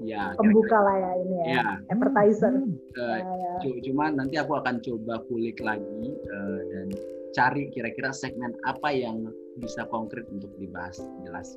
[0.00, 1.64] ya pembuka lah ya ini ya, ya.
[1.92, 2.54] advertiser
[2.96, 3.80] uh, ya, ya.
[3.90, 6.88] cuman nanti aku akan coba kulik lagi uh, dan
[7.30, 9.28] cari kira-kira segmen apa yang
[9.60, 11.54] bisa konkret untuk dibahas jelas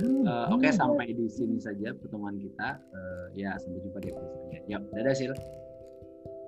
[0.00, 2.80] Uh, Oke, okay, sampai di sini saja pertemuan kita.
[2.94, 4.60] Uh, ya, sampai jumpa di episode selanjutnya.
[4.70, 5.32] Yap, dadah Sil.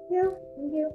[0.08, 0.88] Yeah, thank you.